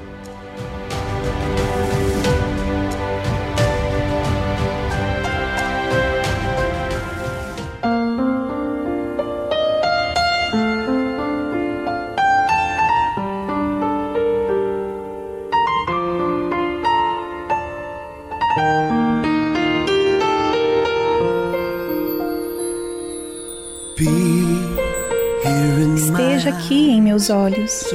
Olhos, 27.31 27.85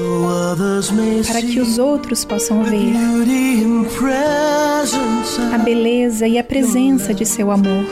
para 1.28 1.42
que 1.42 1.60
os 1.60 1.78
outros 1.78 2.24
possam 2.24 2.64
ver 2.64 2.92
a 5.54 5.58
beleza 5.58 6.26
e 6.26 6.38
a 6.38 6.44
presença 6.44 7.14
de 7.14 7.24
seu 7.24 7.50
amor. 7.50 7.84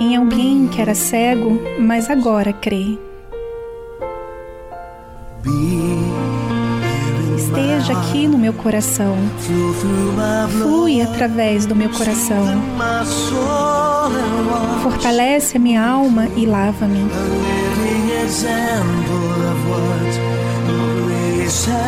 em 0.00 0.16
alguém 0.16 0.66
que 0.66 0.80
era 0.80 0.94
cego, 0.94 1.60
mas 1.78 2.08
agora 2.08 2.52
crê. 2.52 2.98
Esteja 7.36 7.92
aqui 7.92 8.26
no 8.26 8.38
meu 8.38 8.52
coração, 8.52 9.16
flui 10.58 11.02
através 11.02 11.66
do 11.66 11.76
meu 11.76 11.90
coração, 11.90 12.44
fortalece 14.82 15.56
a 15.56 15.60
minha 15.60 15.84
alma 15.84 16.26
e 16.36 16.46
lava-me. 16.46 17.06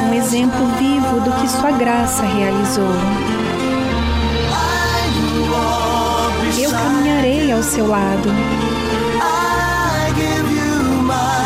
Um 0.09 0.15
exemplo 0.15 0.67
vivo 0.79 1.21
do 1.21 1.33
que 1.41 1.49
Sua 1.49 1.71
graça 1.73 2.23
realizou. 2.23 2.93
Eu 6.59 6.71
caminharei 6.71 7.51
ao 7.53 7.63
seu 7.63 7.89
lado 7.89 8.29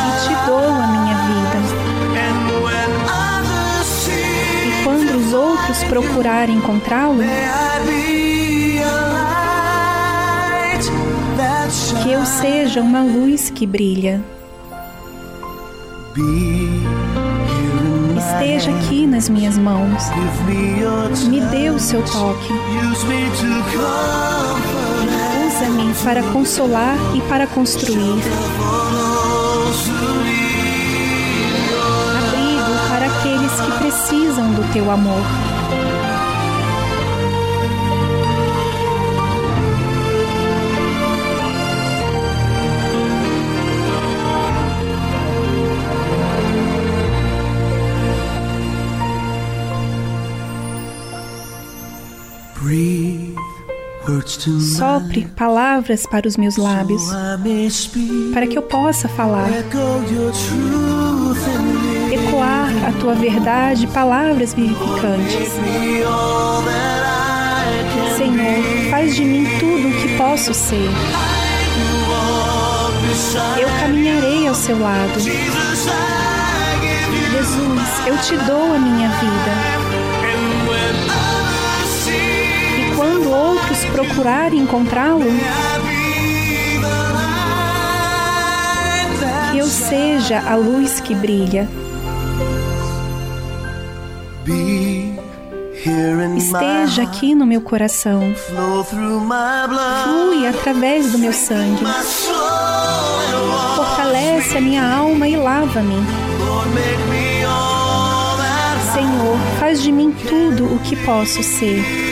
e 0.02 0.26
te 0.26 0.46
dou 0.46 0.58
a 0.58 0.86
minha 0.86 1.16
vida. 1.16 1.58
E 4.10 4.84
quando 4.84 5.16
os 5.16 5.32
outros 5.32 5.84
procurarem 5.84 6.56
encontrá-lo, 6.56 7.22
que 12.02 12.12
eu 12.12 12.24
seja 12.24 12.80
uma 12.80 13.02
luz 13.02 13.50
que 13.50 13.66
brilha. 13.66 14.20
Esteja 18.16 18.70
aqui 18.70 19.06
nas 19.06 19.28
minhas 19.28 19.58
mãos. 19.58 20.02
Me 21.28 21.40
dê 21.40 21.70
o 21.70 21.78
seu 21.78 22.02
toque. 22.02 22.52
Usa-me 25.46 25.94
para 26.04 26.22
consolar 26.32 26.96
e 27.14 27.20
para 27.22 27.46
construir. 27.46 28.22
Abrigo 32.18 32.88
para 32.88 33.06
aqueles 33.06 33.60
que 33.60 33.72
precisam 33.78 34.52
do 34.52 34.72
teu 34.72 34.90
amor. 34.90 35.22
Sopre 54.26 55.26
palavras 55.36 56.04
para 56.04 56.26
os 56.26 56.36
meus 56.36 56.56
lábios, 56.56 57.02
para 58.34 58.46
que 58.46 58.58
eu 58.58 58.62
possa 58.62 59.08
falar. 59.08 59.48
Ecoar 62.12 62.70
a 62.88 62.92
tua 63.00 63.14
verdade, 63.14 63.86
palavras 63.86 64.52
vivificantes. 64.52 65.48
Senhor, 68.16 68.90
faz 68.90 69.14
de 69.14 69.24
mim 69.24 69.46
tudo 69.60 69.88
o 69.88 69.92
que 69.92 70.16
posso 70.16 70.52
ser. 70.52 70.90
Eu 73.60 73.68
caminharei 73.80 74.48
ao 74.48 74.54
seu 74.54 74.78
lado. 74.78 75.20
Jesus, 77.30 78.06
eu 78.06 78.18
te 78.18 78.36
dou 78.44 78.74
a 78.74 78.78
minha 78.78 79.08
vida. 79.08 79.85
Outros 83.66 83.84
procurarem 83.86 84.60
encontrá-lo, 84.60 85.24
que 89.50 89.58
eu 89.58 89.66
seja 89.66 90.40
a 90.40 90.54
luz 90.54 91.00
que 91.00 91.14
brilha. 91.14 91.68
Esteja 96.36 97.02
aqui 97.02 97.34
no 97.34 97.46
meu 97.46 97.60
coração, 97.60 98.32
flui 100.04 100.46
através 100.46 101.12
do 101.12 101.18
meu 101.18 101.32
sangue, 101.32 101.84
fortalece 103.74 104.56
a 104.56 104.60
minha 104.60 104.96
alma 104.96 105.26
e 105.26 105.36
lava-me. 105.36 105.96
Senhor, 108.92 109.38
faz 109.58 109.82
de 109.82 109.90
mim 109.90 110.14
tudo 110.28 110.72
o 110.72 110.78
que 110.80 110.96
posso 111.04 111.42
ser. 111.42 112.05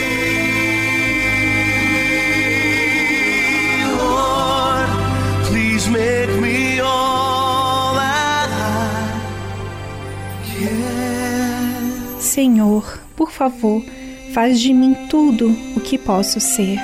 Senhor, 12.35 12.99
por 13.15 13.31
favor, 13.31 13.81
faz 14.33 14.59
de 14.59 14.73
mim 14.73 14.93
tudo 15.09 15.55
o 15.73 15.79
que 15.79 15.97
posso 15.97 16.37
ser. 16.41 16.77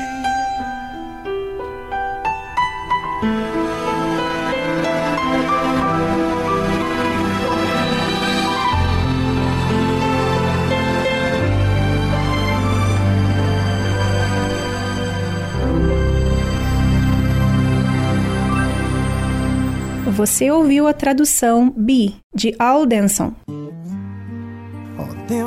Você 20.15 20.49
ouviu 20.49 20.87
a 20.87 20.93
tradução 20.93 21.69
Be, 21.75 22.15
de 22.33 22.55
Aldenson. 22.57 23.33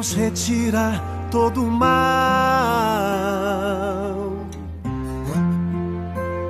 Deus, 0.05 0.13
retira 0.13 1.03
todo 1.31 1.65
o 1.65 1.71
mal 1.71 1.89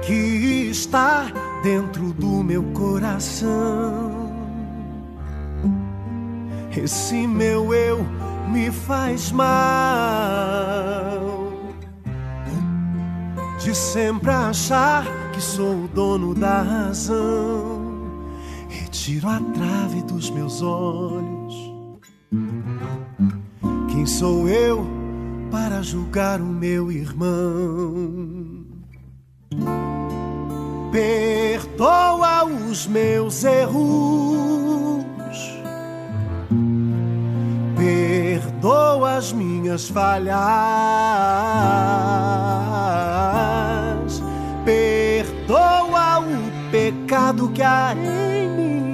que 0.03 0.69
está 0.71 1.27
dentro 1.63 2.13
do 2.13 2.43
meu 2.43 2.65
coração. 2.73 4.33
Esse 6.77 7.29
meu 7.29 7.73
eu 7.73 8.05
me 8.49 8.73
faz 8.73 9.31
mal 9.31 9.55
de 13.61 13.73
sempre 13.75 14.31
achar 14.31 15.07
que 15.33 15.41
sou 15.41 15.85
o 15.85 15.89
dono 15.89 16.35
da 16.35 16.61
razão. 16.63 17.95
Retiro 18.69 19.29
a 19.29 19.39
trave 19.39 20.03
dos 20.03 20.29
meus 20.31 20.61
olhos. 20.61 21.55
Quem 24.05 24.13
sou 24.13 24.47
eu 24.47 24.87
para 25.51 25.81
julgar 25.81 26.39
o 26.39 26.45
meu 26.45 26.93
irmão? 26.93 28.67
Perdoa 30.93 32.45
os 32.45 32.87
meus 32.87 33.43
erros. 33.45 34.45
as 39.25 39.33
minhas 39.33 39.89
falhas, 39.89 40.35
perdoa 44.65 46.19
o 46.21 46.71
pecado 46.71 47.49
que 47.51 47.63
há 47.63 47.95
em 47.95 48.49
mim. 48.51 48.94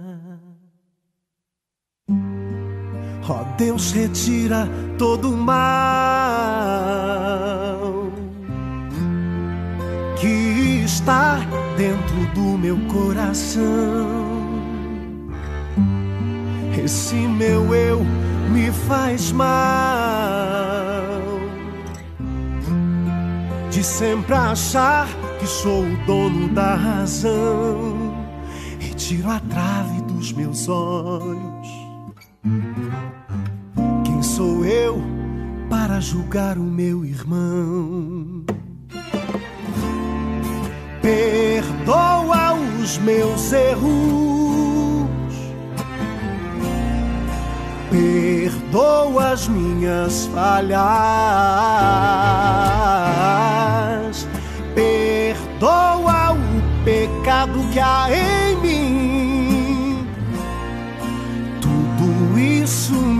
Ó 3.31 3.45
Deus, 3.57 3.93
retira 3.93 4.67
todo 4.97 5.33
o 5.33 5.37
mal 5.37 5.55
que 10.19 10.83
está 10.83 11.39
dentro 11.77 12.25
do 12.35 12.57
meu 12.57 12.77
coração. 12.87 13.61
Esse 16.83 17.15
meu 17.15 17.73
eu 17.73 18.01
me 18.51 18.69
faz 18.69 19.31
mal 19.31 19.47
de 23.69 23.81
sempre 23.81 24.33
achar 24.33 25.07
que 25.39 25.47
sou 25.47 25.85
o 25.85 26.05
dono 26.05 26.49
da 26.49 26.75
razão 26.75 28.13
e 28.81 28.93
tiro 28.93 29.29
a 29.29 29.39
trave 29.39 30.01
dos 30.01 30.33
meus 30.33 30.67
olhos. 30.67 31.50
Eu 34.71 35.01
para 35.69 35.99
julgar 35.99 36.57
o 36.57 36.63
meu 36.63 37.03
irmão? 37.03 38.43
Perdoa 41.01 42.53
os 42.53 42.97
meus 42.99 43.51
erros. 43.51 43.91
Perdoa 47.89 49.31
as 49.31 49.47
minhas 49.47 50.27
falhas. 50.27 50.77
Perdoa 54.73 56.31
o 56.31 56.85
pecado 56.85 57.59
que 57.71 57.79
há 57.79 58.07
em 58.09 58.50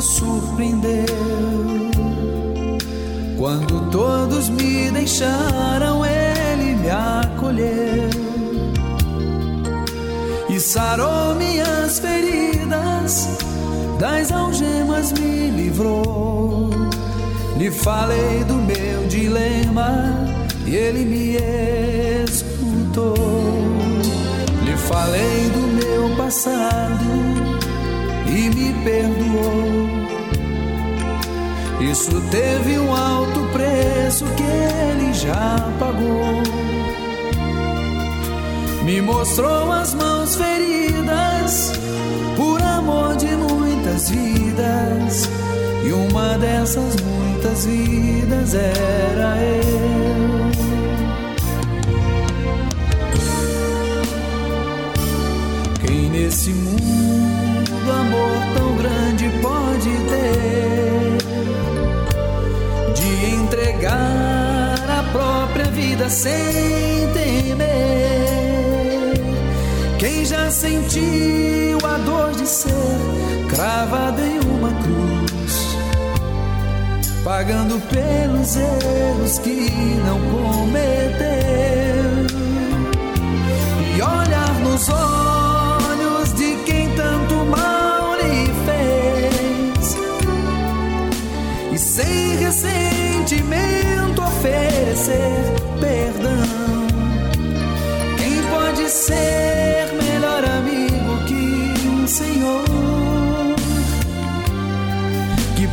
Surpreendeu. 0.00 1.06
Quando 3.38 3.90
todos 3.90 4.48
me 4.50 4.90
deixaram, 4.90 6.04
sarou 10.60 11.34
minhas 11.36 11.98
feridas, 11.98 13.28
das 13.98 14.30
algemas 14.30 15.12
me 15.12 15.50
livrou. 15.50 16.70
Lhe 17.56 17.70
falei 17.70 18.44
do 18.44 18.54
meu 18.54 19.06
dilema 19.08 20.14
e 20.66 20.76
ele 20.76 21.04
me 21.04 21.36
escutou. 22.24 23.14
Lhe 24.64 24.76
falei 24.76 25.50
do 25.50 25.60
meu 25.60 26.16
passado 26.16 27.04
e 28.26 28.50
me 28.50 28.72
perdoou. 28.84 29.90
Isso 31.80 32.20
teve 32.30 32.78
um 32.78 32.94
alto 32.94 33.40
preço 33.52 34.26
que 34.36 34.42
ele 34.42 35.12
já 35.14 35.56
pagou. 35.78 36.89
Me 38.84 39.00
mostrou 39.02 39.70
as 39.70 39.94
mãos 39.94 40.36
feridas 40.36 41.72
por 42.36 42.62
amor 42.62 43.16
de 43.16 43.26
muitas 43.26 44.08
vidas. 44.08 45.28
E 45.84 45.92
uma 45.92 46.38
dessas 46.38 46.96
muitas 47.02 47.66
vidas 47.66 48.54
era 48.54 49.36
eu. 49.42 49.70
Quem 55.84 56.10
nesse 56.10 56.50
mundo 56.50 57.90
amor 57.90 58.56
tão 58.56 58.76
grande 58.76 59.28
pode 59.42 59.90
ter 60.08 61.18
de 62.94 63.34
entregar 63.34 64.74
a 64.88 65.02
própria 65.12 65.66
vida 65.66 66.08
sem 66.08 66.99
sentiu 70.50 71.78
a 71.84 71.96
dor 71.98 72.32
de 72.32 72.46
ser 72.46 72.70
cravado 73.48 74.20
em 74.20 74.38
uma 74.40 74.70
cruz, 74.82 75.76
pagando 77.22 77.80
pelos 77.88 78.56
erros 78.56 79.38
que 79.38 79.70
não 80.04 80.18
cometeu, 80.30 81.20
e 83.96 84.02
olhar 84.02 84.54
nos 84.60 84.88
olhos 84.88 86.32
de 86.34 86.56
quem 86.64 86.88
tanto 86.96 87.34
mal 87.46 88.16
lhe 88.16 88.50
fez, 88.66 89.96
e 91.72 91.78
sem 91.78 92.36
ressentimento 92.38 94.22
oferecer 94.22 95.54
perdão. 95.80 96.39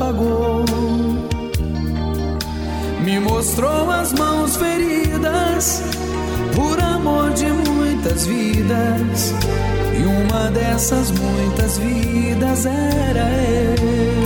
Já 0.00 0.06
pagou. 0.06 0.64
Me 3.04 3.20
mostrou 3.20 3.90
as 3.90 4.12
mãos 4.12 4.56
feridas 4.56 5.82
por 6.54 6.80
amor 6.80 7.30
de 7.32 7.46
muitas 7.46 8.26
vidas. 8.26 9.34
E 9.98 10.02
uma 10.02 10.50
dessas 10.50 11.10
muitas 11.10 11.78
vidas 11.78 12.66
era 12.66 13.28
eu. 13.28 14.19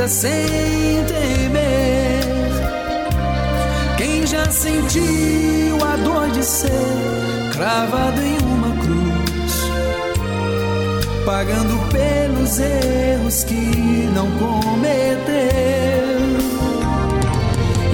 Vida 0.00 0.08
sem 0.08 1.04
temer? 1.04 2.20
Quem 3.98 4.26
já 4.26 4.50
sentiu 4.50 5.04
a 5.84 5.96
dor 5.96 6.30
de 6.30 6.42
ser 6.42 6.70
cravado 7.52 8.20
em 8.20 8.38
uma 8.38 8.70
cruz, 8.82 9.52
pagando 11.26 11.78
pelos 11.90 12.58
erros 12.58 13.44
que 13.44 14.08
não 14.14 14.30
cometeu, 14.38 14.90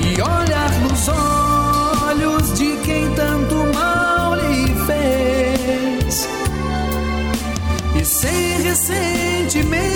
e 0.00 0.22
olhar 0.22 0.70
nos 0.82 1.08
olhos 1.08 2.52
de 2.54 2.76
quem 2.84 3.10
tanto 3.14 3.54
mal 3.74 4.36
lhe 4.36 4.74
fez, 4.86 6.28
e 8.00 8.04
sem 8.04 8.62
ressentimento 8.62 9.95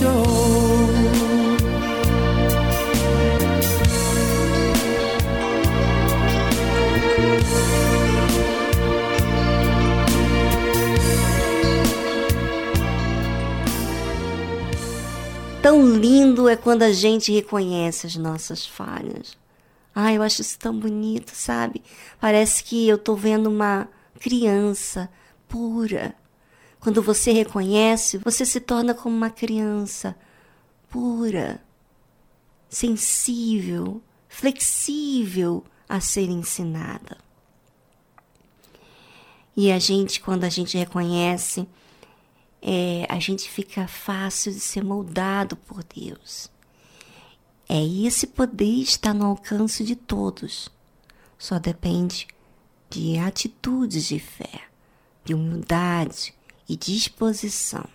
Tão 0.00 0.10
lindo 15.96 16.48
é 16.48 16.54
quando 16.54 16.84
a 16.84 16.92
gente 16.92 17.32
reconhece 17.32 18.06
as 18.06 18.14
nossas 18.14 18.64
falhas. 18.64 19.36
Ah, 19.92 20.14
eu 20.14 20.22
acho 20.22 20.42
isso 20.42 20.56
tão 20.60 20.78
bonito, 20.78 21.32
sabe? 21.34 21.82
Parece 22.20 22.62
que 22.62 22.86
eu 22.86 22.98
tô 22.98 23.16
vendo 23.16 23.50
uma 23.50 23.88
criança 24.20 25.10
pura. 25.48 26.14
Quando 26.80 27.02
você 27.02 27.32
reconhece, 27.32 28.18
você 28.18 28.46
se 28.46 28.60
torna 28.60 28.94
como 28.94 29.16
uma 29.16 29.30
criança 29.30 30.16
pura, 30.88 31.60
sensível, 32.68 34.00
flexível 34.28 35.64
a 35.88 36.00
ser 36.00 36.28
ensinada. 36.28 37.18
E 39.56 39.72
a 39.72 39.78
gente, 39.78 40.20
quando 40.20 40.44
a 40.44 40.48
gente 40.48 40.78
reconhece, 40.78 41.68
é, 42.62 43.06
a 43.08 43.18
gente 43.18 43.50
fica 43.50 43.88
fácil 43.88 44.52
de 44.52 44.60
ser 44.60 44.84
moldado 44.84 45.56
por 45.56 45.82
Deus. 45.82 46.48
É 47.68 47.84
esse 47.84 48.28
poder 48.28 48.82
está 48.82 49.12
no 49.12 49.26
alcance 49.26 49.82
de 49.82 49.96
todos. 49.96 50.70
Só 51.36 51.58
depende 51.58 52.28
de 52.88 53.18
atitudes 53.18 54.04
de 54.04 54.20
fé, 54.20 54.62
de 55.24 55.34
humildade 55.34 56.37
e 56.68 56.76
disposição. 56.76 57.88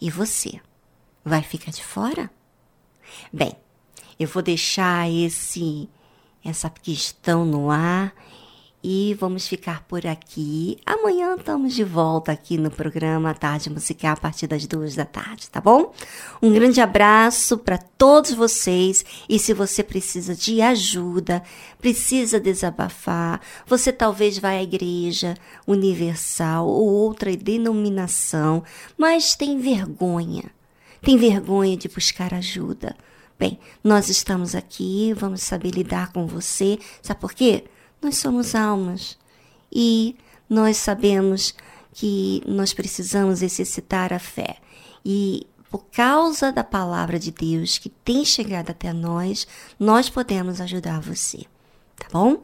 E 0.00 0.10
você 0.10 0.60
vai 1.24 1.42
ficar 1.42 1.70
de 1.70 1.82
fora? 1.82 2.30
Bem, 3.32 3.56
eu 4.18 4.28
vou 4.28 4.42
deixar 4.42 5.10
esse 5.10 5.88
essa 6.44 6.70
questão 6.70 7.44
no 7.44 7.70
ar 7.70 8.14
e 8.88 9.14
vamos 9.14 9.48
ficar 9.48 9.82
por 9.88 10.06
aqui. 10.06 10.78
Amanhã 10.86 11.34
estamos 11.34 11.74
de 11.74 11.82
volta 11.82 12.30
aqui 12.30 12.56
no 12.56 12.70
programa 12.70 13.34
Tarde 13.34 13.68
Musical 13.68 14.12
a 14.12 14.16
partir 14.16 14.46
das 14.46 14.64
duas 14.64 14.94
da 14.94 15.04
tarde, 15.04 15.50
tá 15.50 15.60
bom? 15.60 15.92
Um 16.40 16.52
grande 16.52 16.80
abraço 16.80 17.58
para 17.58 17.78
todos 17.78 18.32
vocês 18.32 19.04
e 19.28 19.40
se 19.40 19.52
você 19.52 19.82
precisa 19.82 20.36
de 20.36 20.62
ajuda, 20.62 21.42
precisa 21.80 22.38
desabafar, 22.38 23.40
você 23.66 23.92
talvez 23.92 24.38
vá 24.38 24.50
à 24.50 24.62
igreja 24.62 25.34
universal 25.66 26.68
ou 26.68 26.88
outra 26.88 27.36
denominação, 27.36 28.62
mas 28.96 29.34
tem 29.34 29.58
vergonha, 29.58 30.44
tem 31.02 31.16
vergonha 31.16 31.76
de 31.76 31.88
buscar 31.88 32.32
ajuda. 32.32 32.94
Bem, 33.36 33.58
nós 33.82 34.08
estamos 34.08 34.54
aqui, 34.54 35.12
vamos 35.12 35.42
saber 35.42 35.72
lidar 35.72 36.12
com 36.12 36.24
você. 36.24 36.78
Sabe 37.02 37.20
por 37.20 37.34
quê? 37.34 37.64
Nós 38.00 38.16
somos 38.16 38.54
almas 38.54 39.18
e 39.72 40.16
nós 40.48 40.76
sabemos 40.76 41.54
que 41.92 42.42
nós 42.46 42.72
precisamos 42.72 43.42
exercitar 43.42 44.12
a 44.12 44.18
fé. 44.18 44.56
E 45.04 45.46
por 45.70 45.84
causa 45.86 46.52
da 46.52 46.62
palavra 46.62 47.18
de 47.18 47.30
Deus 47.30 47.78
que 47.78 47.88
tem 47.88 48.24
chegado 48.24 48.70
até 48.70 48.92
nós, 48.92 49.46
nós 49.78 50.08
podemos 50.08 50.60
ajudar 50.60 51.00
você, 51.00 51.44
tá 51.96 52.06
bom? 52.12 52.42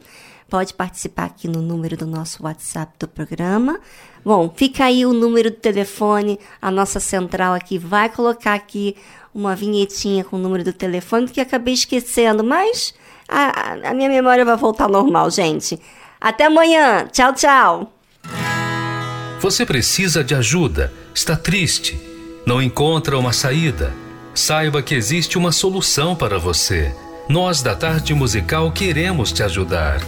Pode 0.49 0.73
participar 0.73 1.25
aqui 1.25 1.47
no 1.47 1.61
número 1.61 1.97
do 1.97 2.05
nosso 2.05 2.43
WhatsApp 2.43 2.93
do 2.99 3.07
programa. 3.07 3.79
Bom, 4.23 4.53
fica 4.55 4.85
aí 4.85 5.05
o 5.05 5.13
número 5.13 5.49
do 5.49 5.57
telefone, 5.57 6.39
a 6.61 6.69
nossa 6.69 6.99
central 6.99 7.53
aqui 7.53 7.77
vai 7.77 8.09
colocar 8.09 8.53
aqui 8.53 8.95
uma 9.33 9.55
vinhetinha 9.55 10.23
com 10.23 10.35
o 10.35 10.39
número 10.39 10.63
do 10.63 10.73
telefone 10.73 11.27
que 11.27 11.41
acabei 11.41 11.73
esquecendo, 11.73 12.43
mas 12.43 12.93
a, 13.33 13.89
a 13.89 13.93
minha 13.93 14.09
memória 14.09 14.45
vai 14.45 14.55
voltar 14.55 14.85
ao 14.85 14.91
normal, 14.91 15.29
gente. 15.31 15.79
Até 16.21 16.45
amanhã. 16.45 17.07
Tchau, 17.11 17.33
tchau. 17.33 17.93
Você 19.39 19.65
precisa 19.65 20.23
de 20.23 20.33
ajuda, 20.33 20.93
está 21.13 21.35
triste, 21.35 21.99
não 22.45 22.61
encontra 22.61 23.17
uma 23.17 23.33
saída. 23.33 23.93
Saiba 24.33 24.81
que 24.81 24.95
existe 24.95 25.37
uma 25.37 25.51
solução 25.51 26.15
para 26.15 26.39
você. 26.39 26.95
Nós 27.27 27.61
da 27.61 27.75
Tarde 27.75 28.13
Musical 28.13 28.71
queremos 28.71 29.31
te 29.31 29.43
ajudar. 29.43 29.99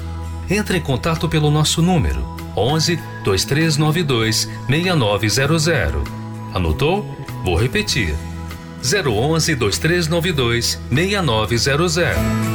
Entre 0.49 0.77
em 0.77 0.81
contato 0.81 1.27
pelo 1.27 1.51
nosso 1.51 1.81
número 1.81 2.23
11 2.55 2.97
2392 3.23 4.49
6900. 4.69 6.03
Anotou? 6.53 7.05
Vou 7.43 7.55
repetir. 7.55 8.15
011 8.81 9.55
2392 9.55 10.79
6900. 10.89 12.54